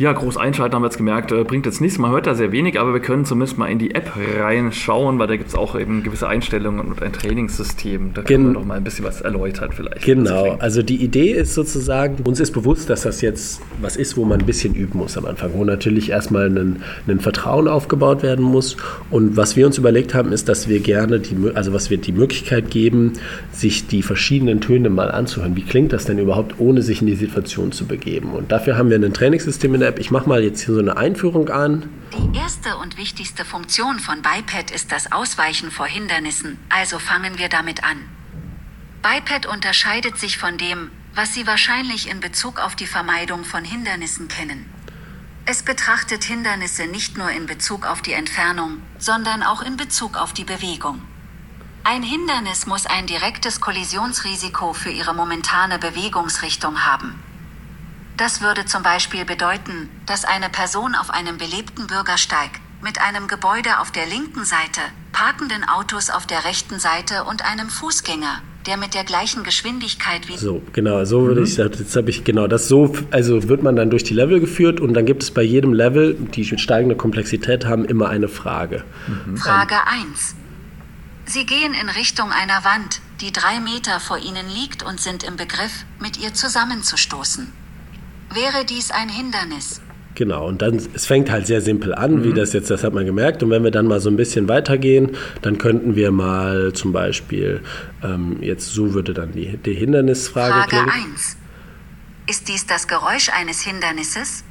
Ja, 0.01 0.15
groß 0.15 0.39
einschalten 0.39 0.75
haben 0.75 0.81
wir 0.81 0.87
jetzt 0.87 0.97
gemerkt, 0.97 1.31
äh, 1.31 1.45
bringt 1.45 1.67
jetzt 1.67 1.83
nichts. 1.83 1.99
Man 1.99 2.11
hört 2.11 2.27
da 2.27 2.35
sehr 2.35 2.53
wenig, 2.53 2.81
aber 2.81 2.95
wir 2.95 3.01
können 3.01 3.27
zumindest 3.27 3.59
mal 3.59 3.67
in 3.67 3.79
die 3.79 3.95
App 3.95 4.11
reinschauen, 4.39 5.19
weil 5.19 5.27
da 5.27 5.37
gibt 5.37 5.51
es 5.51 5.55
auch 5.55 5.79
eben 5.79 6.03
gewisse 6.03 6.27
Einstellungen 6.27 6.81
und 6.81 7.03
ein 7.03 7.13
Trainingssystem. 7.13 8.15
Da 8.15 8.23
können 8.23 8.47
wir 8.47 8.53
noch 8.55 8.65
mal 8.65 8.79
ein 8.79 8.83
bisschen 8.85 9.05
was 9.05 9.21
erläutert 9.21 9.75
vielleicht. 9.75 10.07
Genau, 10.07 10.57
also 10.59 10.83
die 10.83 11.05
Idee 11.05 11.33
ist 11.33 11.53
sozusagen, 11.53 12.17
uns 12.25 12.41
ist 12.41 12.53
bewusst, 12.53 12.89
dass 12.89 13.03
das 13.03 13.21
jetzt 13.21 13.61
was 13.83 13.97
ist, 13.97 14.17
wo 14.17 14.25
man 14.25 14.41
ein 14.41 14.47
bisschen 14.47 14.75
üben 14.75 15.01
muss 15.01 15.19
am 15.19 15.27
Anfang, 15.27 15.51
wo 15.53 15.67
natürlich 15.67 16.09
erstmal 16.09 16.47
ein, 16.47 16.83
ein 17.07 17.21
Vertrauen 17.21 17.69
aufgebaut 17.69 18.23
werden 18.23 18.43
muss. 18.43 18.79
Und 19.11 19.37
was 19.37 19.55
wir 19.55 19.67
uns 19.67 19.77
überlegt 19.77 20.15
haben, 20.15 20.33
ist, 20.33 20.49
dass 20.49 20.67
wir 20.67 20.81
gerne, 20.81 21.21
die, 21.21 21.37
also 21.53 21.75
was 21.75 21.91
wir 21.91 21.99
die 21.99 22.13
Möglichkeit 22.13 22.71
geben, 22.71 23.13
sich 23.53 23.87
die 23.87 24.01
verschiedenen 24.01 24.63
Töne 24.63 24.89
mal 24.89 25.11
anzuhören. 25.11 25.57
Wie 25.57 25.65
klingt 25.65 25.93
das 25.93 26.07
denn 26.07 26.19
überhaupt, 26.19 26.55
ohne 26.59 26.81
sich 26.81 27.03
in 27.03 27.07
die 27.07 27.17
Situation 27.17 27.71
zu 27.71 27.85
begeben? 27.85 28.31
Und 28.31 28.51
dafür 28.51 28.79
haben 28.79 28.89
wir 28.89 28.97
ein 28.97 29.13
Trainingssystem 29.13 29.75
in 29.75 29.81
der 29.81 29.90
App. 29.91 29.99
Ich 29.99 30.13
mache 30.13 30.29
mal 30.29 30.43
jetzt 30.43 30.65
hier 30.65 30.75
so 30.75 30.81
eine 30.81 30.97
Einführung 30.97 31.49
an. 31.49 31.89
Die 32.17 32.39
erste 32.39 32.77
und 32.77 32.97
wichtigste 32.97 33.45
Funktion 33.45 33.99
von 33.99 34.23
Biped 34.23 34.71
ist 34.71 34.93
das 34.93 35.11
Ausweichen 35.11 35.73
vor 35.73 35.87
Hindernissen, 35.87 36.59
also 36.69 36.99
fangen 37.01 37.39
wir 37.39 37.49
damit 37.49 37.83
an. 37.83 37.99
Biped 39.03 39.47
unterscheidet 39.47 40.17
sich 40.17 40.39
von 40.39 40.59
dem, 40.59 40.91
was 41.15 41.35
Sie 41.35 41.47
wahrscheinlich 41.47 42.09
in 42.09 42.21
Bezug 42.21 42.61
auf 42.61 42.77
die 42.77 42.87
Vermeidung 42.87 43.45
von 43.45 43.65
Hindernissen 43.65 44.29
kennen. 44.29 44.67
Es 45.45 45.65
betrachtet 45.65 46.23
Hindernisse 46.23 46.87
nicht 46.87 47.19
nur 47.19 47.31
in 47.31 47.47
Bezug 47.47 47.85
auf 47.85 48.01
die 48.01 48.13
Entfernung, 48.13 48.79
sondern 48.99 49.43
auch 49.43 49.63
in 49.63 49.77
Bezug 49.77 50.17
auf 50.17 50.33
die 50.33 50.45
Bewegung. 50.45 51.03
Ein 51.83 52.05
Hindernis 52.05 52.67
muss 52.67 52.87
ein 52.87 53.07
direktes 53.07 53.61
Kollisionsrisiko 53.61 54.73
für 54.73 54.91
ihre 54.91 55.15
momentane 55.15 55.79
Bewegungsrichtung 55.81 56.85
haben. 56.87 57.21
Das 58.21 58.43
würde 58.43 58.67
zum 58.67 58.83
Beispiel 58.83 59.25
bedeuten, 59.25 59.89
dass 60.05 60.27
eine 60.27 60.51
Person 60.51 60.95
auf 60.95 61.09
einem 61.09 61.39
belebten 61.39 61.87
Bürgersteig 61.87 62.51
mit 62.83 63.01
einem 63.01 63.29
Gebäude 63.29 63.81
auf 63.81 63.93
der 63.93 64.07
linken 64.07 64.45
Seite, 64.45 64.83
parkenden 65.11 65.67
Autos 65.67 66.11
auf 66.11 66.27
der 66.27 66.45
rechten 66.45 66.79
Seite 66.79 67.25
und 67.25 67.51
einem 67.51 67.71
Fußgänger, 67.71 68.43
der 68.67 68.77
mit 68.77 68.93
der 68.93 69.05
gleichen 69.05 69.43
Geschwindigkeit 69.43 70.29
wie. 70.29 70.37
So, 70.37 70.61
genau, 70.75 71.03
so 71.07 71.23
würde 71.23 71.41
mhm. 71.41 71.47
ich 71.47 71.55
sagen, 71.55 71.73
jetzt 71.79 71.97
habe 71.97 72.11
ich 72.11 72.23
genau 72.23 72.47
das 72.47 72.69
so, 72.69 72.95
also 73.11 73.49
wird 73.49 73.63
man 73.63 73.75
dann 73.75 73.89
durch 73.89 74.05
die 74.05 74.13
Level 74.13 74.39
geführt 74.39 74.81
und 74.81 74.93
dann 74.93 75.07
gibt 75.07 75.23
es 75.23 75.31
bei 75.31 75.43
jedem 75.43 75.73
Level, 75.73 76.13
die 76.13 76.45
steigende 76.59 76.97
Komplexität 76.97 77.65
haben, 77.65 77.87
immer 77.87 78.11
eine 78.11 78.29
Frage. 78.29 78.85
Mhm. 79.07 79.39
Frage 79.39 79.77
1. 79.87 80.35
Sie 81.25 81.47
gehen 81.47 81.73
in 81.73 81.89
Richtung 81.89 82.33
einer 82.33 82.65
Wand, 82.65 83.01
die 83.23 83.33
drei 83.33 83.61
Meter 83.61 83.99
vor 83.99 84.19
Ihnen 84.19 84.51
liegt 84.51 84.83
und 84.83 85.01
sind 85.01 85.25
im 85.25 85.37
Begriff, 85.37 85.87
mit 85.99 86.19
ihr 86.19 86.35
zusammenzustoßen. 86.35 87.60
Wäre 88.33 88.65
dies 88.65 88.91
ein 88.91 89.09
Hindernis? 89.09 89.81
Genau, 90.15 90.47
und 90.47 90.61
dann, 90.61 90.77
es 90.95 91.07
fängt 91.07 91.31
halt 91.31 91.47
sehr 91.47 91.61
simpel 91.61 91.95
an, 91.95 92.17
mhm. 92.17 92.25
wie 92.25 92.33
das 92.33 92.53
jetzt, 92.53 92.71
das 92.71 92.85
hat 92.85 92.93
man 92.93 93.07
gemerkt. 93.07 93.43
Und 93.43 93.51
wenn 93.51 93.65
wir 93.65 93.71
dann 93.71 93.87
mal 93.87 94.01
so 94.01 94.11
ein 94.11 94.17
bisschen 94.17 94.49
weitergehen, 94.49 95.17
dann 95.43 95.59
könnten 95.59 95.97
wir 95.97 96.11
mal 96.11 96.73
zum 96.73 96.93
Beispiel, 96.93 97.63
ähm, 98.03 98.37
jetzt 98.41 98.73
so 98.73 98.93
würde 98.93 99.15
dann 99.15 99.33
die, 99.33 99.57
die 99.57 99.75
Hindernisfrage 99.75 100.53
Frage 100.53 100.69
klingen. 100.69 100.91
1. 101.15 101.37
Ist 102.29 102.49
dies 102.49 102.67
das 102.67 102.87
Geräusch 102.87 103.31
eines 103.31 103.63
Hindernisses? 103.63 104.45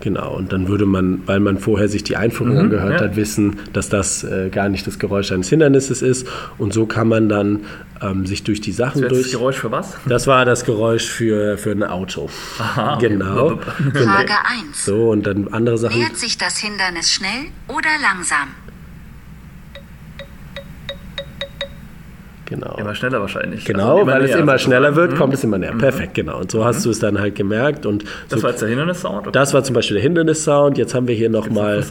Genau, 0.00 0.34
und 0.34 0.52
dann 0.52 0.66
würde 0.68 0.86
man, 0.86 1.22
weil 1.26 1.40
man 1.40 1.58
vorher 1.58 1.88
sich 1.88 2.02
die 2.02 2.16
Einführung 2.16 2.54
mhm, 2.54 2.60
angehört 2.60 3.00
ja. 3.00 3.06
hat, 3.06 3.16
wissen, 3.16 3.58
dass 3.72 3.90
das 3.90 4.24
äh, 4.24 4.48
gar 4.50 4.68
nicht 4.68 4.86
das 4.86 4.98
Geräusch 4.98 5.30
eines 5.30 5.48
Hindernisses 5.50 6.00
ist. 6.00 6.26
Und 6.56 6.72
so 6.72 6.86
kann 6.86 7.08
man 7.08 7.28
dann 7.28 7.60
ähm, 8.00 8.24
sich 8.24 8.42
durch 8.42 8.60
die 8.62 8.72
Sachen 8.72 9.02
das 9.02 9.10
durch. 9.10 9.22
Das 9.24 9.32
Geräusch 9.32 9.56
für 9.56 9.70
was? 9.70 9.96
Das 10.06 10.26
war 10.26 10.44
das 10.44 10.64
Geräusch 10.64 11.06
für, 11.06 11.58
für 11.58 11.72
ein 11.72 11.82
Auto. 11.82 12.30
Aha. 12.58 12.96
Genau. 12.96 13.58
Frage 13.58 14.32
1. 14.68 14.84
So, 14.84 15.10
und 15.10 15.26
dann 15.26 15.48
andere 15.48 15.76
Sachen. 15.76 15.98
Nähert 15.98 16.16
sich 16.16 16.38
das 16.38 16.58
Hindernis 16.58 17.12
schnell 17.12 17.48
oder 17.68 17.90
langsam? 18.00 18.48
Genau. 22.50 22.76
Immer 22.78 22.96
schneller 22.96 23.20
wahrscheinlich. 23.20 23.64
Genau, 23.64 23.98
also 23.98 24.06
weil 24.08 24.24
es 24.24 24.34
immer 24.34 24.58
schneller 24.58 24.96
wird, 24.96 25.12
mhm. 25.12 25.16
kommt 25.16 25.34
es 25.34 25.44
immer 25.44 25.56
näher. 25.56 25.72
Mhm. 25.72 25.78
Perfekt, 25.78 26.14
genau. 26.14 26.40
Und 26.40 26.50
so 26.50 26.58
mhm. 26.58 26.64
hast 26.64 26.84
du 26.84 26.90
es 26.90 26.98
dann 26.98 27.20
halt 27.20 27.36
gemerkt. 27.36 27.86
Und 27.86 28.04
das 28.28 28.42
war 28.42 28.50
jetzt 28.50 28.60
der 28.60 28.68
Hindernissound? 28.68 29.20
Okay. 29.20 29.30
Das 29.32 29.54
war 29.54 29.62
zum 29.62 29.74
Beispiel 29.74 29.94
der 29.94 30.02
Hindernissound. 30.02 30.76
Jetzt 30.76 30.92
haben 30.92 31.06
wir 31.06 31.14
hier 31.14 31.30
nochmal. 31.30 31.84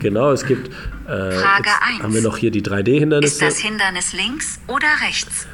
Genau, 0.00 0.30
es 0.32 0.44
gibt. 0.44 0.68
Äh, 0.68 1.32
Frage 1.32 1.70
1. 1.96 2.02
Haben 2.02 2.14
wir 2.14 2.22
noch 2.22 2.36
hier 2.36 2.50
die 2.50 2.62
3D-Hindernisse. 2.62 3.24
Ist 3.24 3.42
das 3.42 3.58
Hindernis 3.58 4.12
links 4.12 4.60
oder 4.68 4.86
rechts? 5.04 5.48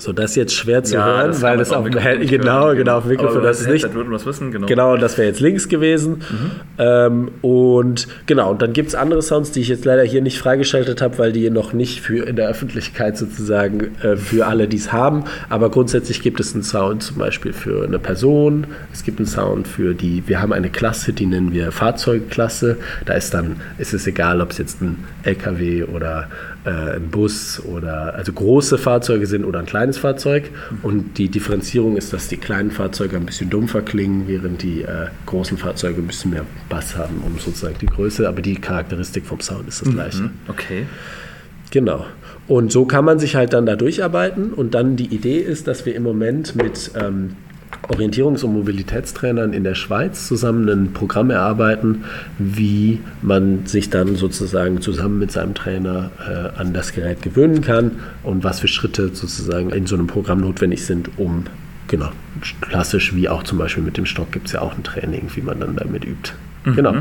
So, 0.00 0.12
das 0.12 0.30
ist 0.30 0.36
jetzt 0.36 0.54
schwer 0.54 0.84
zu 0.84 0.94
ja, 0.94 1.04
hören, 1.04 1.26
das 1.26 1.42
weil 1.42 1.58
das 1.58 1.72
auf 1.72 1.82
dem 1.82 1.92
Mikrofon 1.92 2.26
genau, 2.28 2.72
genau, 2.72 2.98
auf 2.98 3.02
dem 3.02 3.10
Mikrofon, 3.10 3.42
das 3.42 3.62
ist 3.62 3.68
nicht. 3.68 3.94
Würden 3.94 4.12
wir 4.12 4.24
wissen, 4.24 4.52
genau. 4.52 4.68
genau, 4.68 4.96
das 4.96 5.18
wäre 5.18 5.26
jetzt 5.26 5.40
links 5.40 5.68
gewesen. 5.68 6.22
Mhm. 6.30 6.50
Ähm, 6.78 7.30
und 7.42 8.06
genau, 8.26 8.52
und 8.52 8.62
dann 8.62 8.72
gibt 8.72 8.90
es 8.90 8.94
andere 8.94 9.22
Sounds, 9.22 9.50
die 9.50 9.60
ich 9.60 9.66
jetzt 9.66 9.84
leider 9.84 10.04
hier 10.04 10.22
nicht 10.22 10.38
freigeschaltet 10.38 11.02
habe, 11.02 11.18
weil 11.18 11.32
die 11.32 11.50
noch 11.50 11.72
nicht 11.72 12.00
für 12.00 12.28
in 12.28 12.36
der 12.36 12.48
Öffentlichkeit 12.48 13.18
sozusagen 13.18 13.96
äh, 14.00 14.16
für 14.16 14.46
alle, 14.46 14.68
die 14.68 14.76
es 14.76 14.92
haben. 14.92 15.24
Aber 15.48 15.68
grundsätzlich 15.68 16.22
gibt 16.22 16.38
es 16.38 16.54
einen 16.54 16.62
Sound 16.62 17.02
zum 17.02 17.18
Beispiel 17.18 17.52
für 17.52 17.82
eine 17.82 17.98
Person. 17.98 18.68
Es 18.92 19.02
gibt 19.02 19.18
einen 19.18 19.26
Sound 19.26 19.66
für 19.66 19.94
die, 19.94 20.22
wir 20.28 20.40
haben 20.40 20.52
eine 20.52 20.70
Klasse, 20.70 21.12
die 21.12 21.26
nennen 21.26 21.52
wir 21.52 21.72
Fahrzeugklasse. 21.72 22.76
Da 23.04 23.14
ist 23.14 23.34
dann, 23.34 23.56
ist 23.78 23.94
es 23.94 24.06
egal, 24.06 24.40
ob 24.42 24.52
es 24.52 24.58
jetzt 24.58 24.80
ein 24.80 25.02
LKW 25.24 25.82
oder 25.82 26.28
äh, 26.64 26.96
ein 26.96 27.08
Bus 27.10 27.62
oder 27.64 28.14
also 28.14 28.32
große 28.32 28.78
Fahrzeuge 28.78 29.26
sind 29.26 29.44
oder 29.44 29.60
ein 29.60 29.66
kleines 29.66 29.98
Fahrzeug. 29.98 30.50
Und 30.82 31.18
die 31.18 31.28
Differenzierung 31.28 31.96
ist, 31.96 32.12
dass 32.12 32.28
die 32.28 32.36
kleinen 32.36 32.70
Fahrzeuge 32.70 33.16
ein 33.16 33.26
bisschen 33.26 33.50
dumpfer 33.50 33.82
klingen, 33.82 34.26
während 34.26 34.62
die 34.62 34.82
äh, 34.82 35.06
großen 35.26 35.58
Fahrzeuge 35.58 36.00
ein 36.00 36.06
bisschen 36.06 36.32
mehr 36.32 36.44
Bass 36.68 36.96
haben, 36.96 37.22
um 37.24 37.38
sozusagen 37.38 37.76
die 37.80 37.86
Größe. 37.86 38.28
Aber 38.28 38.42
die 38.42 38.56
Charakteristik 38.56 39.26
vom 39.26 39.40
Sound 39.40 39.68
ist 39.68 39.80
das 39.80 39.88
mhm. 39.88 39.94
gleiche. 39.94 40.30
Okay. 40.48 40.86
Genau. 41.70 42.06
Und 42.46 42.72
so 42.72 42.86
kann 42.86 43.04
man 43.04 43.18
sich 43.18 43.36
halt 43.36 43.52
dann 43.52 43.66
da 43.66 43.76
durcharbeiten. 43.76 44.52
Und 44.52 44.74
dann 44.74 44.96
die 44.96 45.14
Idee 45.14 45.38
ist, 45.38 45.68
dass 45.68 45.84
wir 45.86 45.94
im 45.94 46.02
Moment 46.02 46.56
mit 46.56 46.90
ähm, 46.94 47.36
Orientierungs- 47.88 48.44
und 48.44 48.52
Mobilitätstrainern 48.52 49.52
in 49.52 49.64
der 49.64 49.74
Schweiz 49.74 50.28
zusammen 50.28 50.68
ein 50.68 50.92
Programm 50.92 51.30
erarbeiten, 51.30 52.04
wie 52.38 53.00
man 53.22 53.66
sich 53.66 53.88
dann 53.90 54.16
sozusagen 54.16 54.80
zusammen 54.80 55.18
mit 55.18 55.32
seinem 55.32 55.54
Trainer 55.54 56.10
äh, 56.20 56.60
an 56.60 56.74
das 56.74 56.92
Gerät 56.92 57.22
gewöhnen 57.22 57.62
kann 57.62 57.92
und 58.22 58.44
was 58.44 58.60
für 58.60 58.68
Schritte 58.68 59.08
sozusagen 59.14 59.70
in 59.70 59.86
so 59.86 59.96
einem 59.96 60.06
Programm 60.06 60.40
notwendig 60.40 60.84
sind, 60.84 61.10
um, 61.18 61.44
genau, 61.86 62.10
klassisch 62.60 63.14
wie 63.14 63.28
auch 63.28 63.42
zum 63.42 63.58
Beispiel 63.58 63.82
mit 63.82 63.96
dem 63.96 64.06
Stock 64.06 64.32
gibt 64.32 64.48
es 64.48 64.52
ja 64.52 64.60
auch 64.60 64.76
ein 64.76 64.84
Training, 64.84 65.30
wie 65.34 65.40
man 65.40 65.58
dann 65.60 65.76
damit 65.76 66.04
übt. 66.04 66.32
Mhm. 66.64 66.74
Genau. 66.76 66.94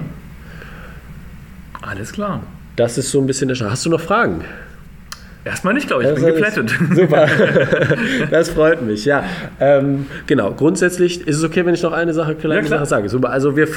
Alles 1.82 2.14
klar. 2.14 2.44
Das 2.78 2.98
ist 2.98 3.12
so 3.12 3.20
ein 3.20 3.28
bisschen 3.28 3.48
der 3.50 3.56
Schritt. 3.56 3.72
Hast 3.72 3.86
du 3.86 3.90
noch 3.90 4.02
Fragen? 4.02 4.42
Erstmal 5.48 5.74
nicht, 5.74 5.88
glaube 5.88 6.04
ich. 6.04 6.10
Ich 6.10 6.16
bin 6.16 6.26
geplättet. 6.26 6.76
Super. 6.94 7.28
das 8.30 8.50
freut 8.50 8.82
mich, 8.82 9.06
ja. 9.06 9.24
Ähm, 9.62 10.06
genau. 10.26 10.52
Grundsätzlich 10.52 11.26
ist 11.26 11.38
es 11.38 11.44
okay, 11.44 11.66
wenn 11.66 11.74
ich 11.74 11.82
noch 11.84 11.94
eine 11.94 12.14
Sache, 12.14 12.36
kleine 12.36 12.64
ja, 12.64 12.68
Sache 12.68 12.86
sage. 12.86 13.08
Super. 13.08 13.30
Also 13.30 13.56
wir, 13.56 13.68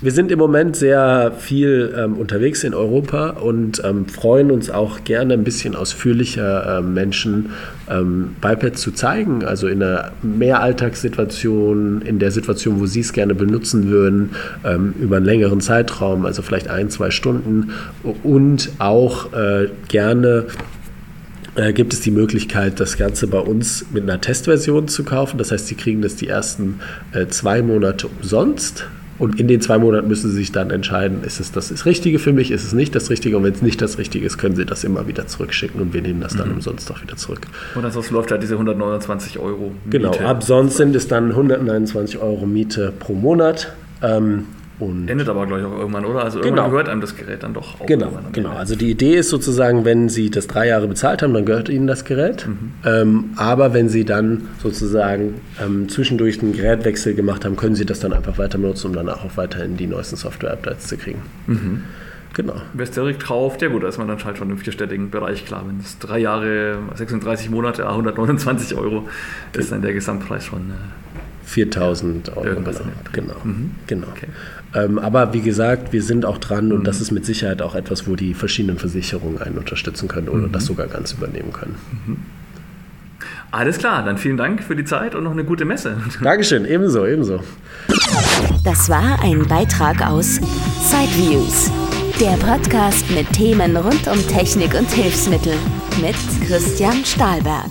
wir 0.00 0.10
sind 0.10 0.32
im 0.32 0.40
Moment 0.40 0.74
sehr 0.74 1.32
viel 1.38 1.94
ähm, 1.96 2.14
unterwegs 2.14 2.64
in 2.64 2.74
Europa 2.74 3.30
und 3.30 3.80
ähm, 3.84 4.06
freuen 4.08 4.50
uns 4.50 4.70
auch 4.70 5.04
gerne 5.04 5.34
ein 5.34 5.44
bisschen 5.44 5.76
ausführlicher 5.76 6.78
äh, 6.78 6.82
Menschen 6.82 7.50
ähm, 7.88 8.34
Biped 8.40 8.76
zu 8.76 8.90
zeigen. 8.90 9.44
Also 9.44 9.68
in 9.68 9.82
einer 9.82 10.10
Mehralltagssituation, 10.22 12.02
in 12.02 12.18
der 12.18 12.32
Situation, 12.32 12.80
wo 12.80 12.86
Sie 12.86 13.00
es 13.00 13.12
gerne 13.12 13.36
benutzen 13.36 13.88
würden, 13.88 14.30
ähm, 14.64 14.94
über 15.00 15.18
einen 15.18 15.26
längeren 15.26 15.60
Zeitraum, 15.60 16.26
also 16.26 16.42
vielleicht 16.42 16.68
ein, 16.68 16.90
zwei 16.90 17.12
Stunden 17.12 17.70
und 18.24 18.70
auch 18.80 19.32
äh, 19.32 19.68
gerne 19.86 20.46
äh, 21.56 21.72
gibt 21.72 21.92
es 21.92 22.00
die 22.00 22.10
Möglichkeit, 22.10 22.80
das 22.80 22.96
Ganze 22.96 23.26
bei 23.26 23.38
uns 23.38 23.86
mit 23.92 24.02
einer 24.02 24.20
Testversion 24.20 24.88
zu 24.88 25.04
kaufen. 25.04 25.38
Das 25.38 25.52
heißt, 25.52 25.66
Sie 25.66 25.74
kriegen 25.74 26.02
das 26.02 26.16
die 26.16 26.28
ersten 26.28 26.80
äh, 27.12 27.26
zwei 27.28 27.62
Monate 27.62 28.08
umsonst. 28.08 28.86
Und 29.16 29.38
in 29.38 29.46
den 29.46 29.60
zwei 29.60 29.78
Monaten 29.78 30.08
müssen 30.08 30.30
Sie 30.30 30.36
sich 30.36 30.50
dann 30.50 30.70
entscheiden, 30.70 31.22
ist 31.22 31.38
es 31.38 31.52
das, 31.52 31.68
das 31.68 31.86
Richtige 31.86 32.18
für 32.18 32.32
mich, 32.32 32.50
ist 32.50 32.64
es 32.64 32.72
nicht 32.72 32.96
das 32.96 33.10
Richtige. 33.10 33.36
Und 33.36 33.44
wenn 33.44 33.52
es 33.52 33.62
nicht 33.62 33.80
das 33.80 33.96
Richtige 33.96 34.26
ist, 34.26 34.38
können 34.38 34.56
Sie 34.56 34.66
das 34.66 34.82
immer 34.82 35.06
wieder 35.06 35.28
zurückschicken 35.28 35.80
und 35.80 35.94
wir 35.94 36.02
nehmen 36.02 36.20
das 36.20 36.36
dann 36.36 36.48
mhm. 36.48 36.56
umsonst 36.56 36.90
auch 36.90 37.00
wieder 37.00 37.16
zurück. 37.16 37.42
Und 37.76 37.84
ansonsten 37.84 38.14
läuft 38.14 38.32
halt 38.32 38.42
diese 38.42 38.54
129 38.54 39.38
Euro 39.38 39.72
Miete. 39.84 39.98
Genau, 39.98 40.12
ab 40.18 40.42
sonst 40.42 40.76
sind 40.76 40.96
es 40.96 41.06
dann 41.06 41.30
129 41.30 42.18
Euro 42.18 42.44
Miete 42.46 42.92
pro 42.98 43.14
Monat. 43.14 43.72
Ähm, 44.02 44.46
und 44.80 45.08
Endet 45.08 45.28
aber, 45.28 45.46
glaube 45.46 45.60
ich, 45.60 45.66
auch 45.66 45.78
irgendwann, 45.78 46.04
oder? 46.04 46.24
Also 46.24 46.38
irgendwann 46.38 46.56
genau. 46.56 46.70
gehört 46.70 46.88
einem 46.88 47.00
das 47.00 47.16
Gerät 47.16 47.44
dann 47.44 47.54
doch 47.54 47.80
auch. 47.80 47.86
Genau, 47.86 48.18
genau. 48.32 48.50
Also 48.50 48.74
die 48.74 48.90
Idee 48.90 49.14
ist 49.14 49.28
sozusagen, 49.28 49.84
wenn 49.84 50.08
Sie 50.08 50.30
das 50.30 50.48
drei 50.48 50.66
Jahre 50.66 50.88
bezahlt 50.88 51.22
haben, 51.22 51.32
dann 51.32 51.44
gehört 51.44 51.68
Ihnen 51.68 51.86
das 51.86 52.04
Gerät. 52.04 52.46
Mhm. 52.48 52.72
Ähm, 52.84 53.24
aber 53.36 53.72
wenn 53.72 53.88
Sie 53.88 54.04
dann 54.04 54.48
sozusagen 54.62 55.40
ähm, 55.64 55.88
zwischendurch 55.88 56.42
einen 56.42 56.54
Gerätwechsel 56.54 57.14
gemacht 57.14 57.44
haben, 57.44 57.56
können 57.56 57.76
Sie 57.76 57.86
das 57.86 58.00
dann 58.00 58.12
einfach 58.12 58.36
weiter 58.38 58.58
benutzen, 58.58 58.88
um 58.88 58.94
danach 58.94 59.24
auch 59.24 59.36
weiterhin 59.36 59.76
die 59.76 59.86
neuesten 59.86 60.16
Software-Updates 60.16 60.88
zu 60.88 60.96
kriegen. 60.96 61.22
Mhm. 61.46 61.84
Genau. 62.34 62.54
Wer 62.72 62.82
es 62.82 62.90
direkt 62.90 63.24
kauft, 63.24 63.62
ja 63.62 63.68
gut, 63.68 63.84
da 63.84 63.88
ist 63.88 63.98
man 63.98 64.08
dann 64.08 64.22
halt 64.24 64.38
schon 64.38 64.50
im 64.50 64.58
vierstelligen 64.58 65.08
Bereich 65.08 65.46
klar. 65.46 65.62
Wenn 65.68 65.78
es 65.78 66.00
drei 66.00 66.18
Jahre, 66.18 66.78
36 66.96 67.48
Monate, 67.48 67.88
129 67.88 68.76
Euro 68.76 69.08
ist 69.56 69.70
dann 69.70 69.82
der 69.82 69.92
Gesamtpreis 69.92 70.44
schon. 70.44 70.70
Äh 70.70 71.13
4000 71.44 72.36
Euro. 72.36 72.46
Irgendwas 72.46 72.78
genau. 72.78 72.90
Genau. 73.12 73.34
Mhm. 73.44 73.70
genau. 73.86 74.06
Okay. 74.08 74.26
Ähm, 74.74 74.98
aber 74.98 75.32
wie 75.32 75.40
gesagt, 75.40 75.92
wir 75.92 76.02
sind 76.02 76.24
auch 76.24 76.38
dran 76.38 76.72
und 76.72 76.80
mhm. 76.80 76.84
das 76.84 77.00
ist 77.00 77.10
mit 77.10 77.24
Sicherheit 77.24 77.62
auch 77.62 77.74
etwas, 77.74 78.08
wo 78.08 78.16
die 78.16 78.34
verschiedenen 78.34 78.78
Versicherungen 78.78 79.40
einen 79.40 79.58
unterstützen 79.58 80.08
können 80.08 80.28
oder 80.28 80.48
mhm. 80.48 80.52
das 80.52 80.66
sogar 80.66 80.86
ganz 80.88 81.12
übernehmen 81.12 81.52
können. 81.52 81.76
Mhm. 82.06 82.16
Alles 83.50 83.78
klar, 83.78 84.04
dann 84.04 84.18
vielen 84.18 84.36
Dank 84.36 84.64
für 84.64 84.74
die 84.74 84.84
Zeit 84.84 85.14
und 85.14 85.22
noch 85.22 85.30
eine 85.30 85.44
gute 85.44 85.64
Messe. 85.64 85.96
Dankeschön, 86.22 86.64
ebenso, 86.64 87.06
ebenso. 87.06 87.40
Das 88.64 88.88
war 88.88 89.22
ein 89.22 89.46
Beitrag 89.46 90.04
aus 90.04 90.40
Sideviews, 90.82 91.70
der 92.20 92.36
Podcast 92.44 93.08
mit 93.10 93.32
Themen 93.32 93.76
rund 93.76 94.08
um 94.08 94.26
Technik 94.26 94.74
und 94.74 94.90
Hilfsmittel 94.90 95.54
mit 96.00 96.16
Christian 96.48 97.04
Stahlberg. 97.04 97.70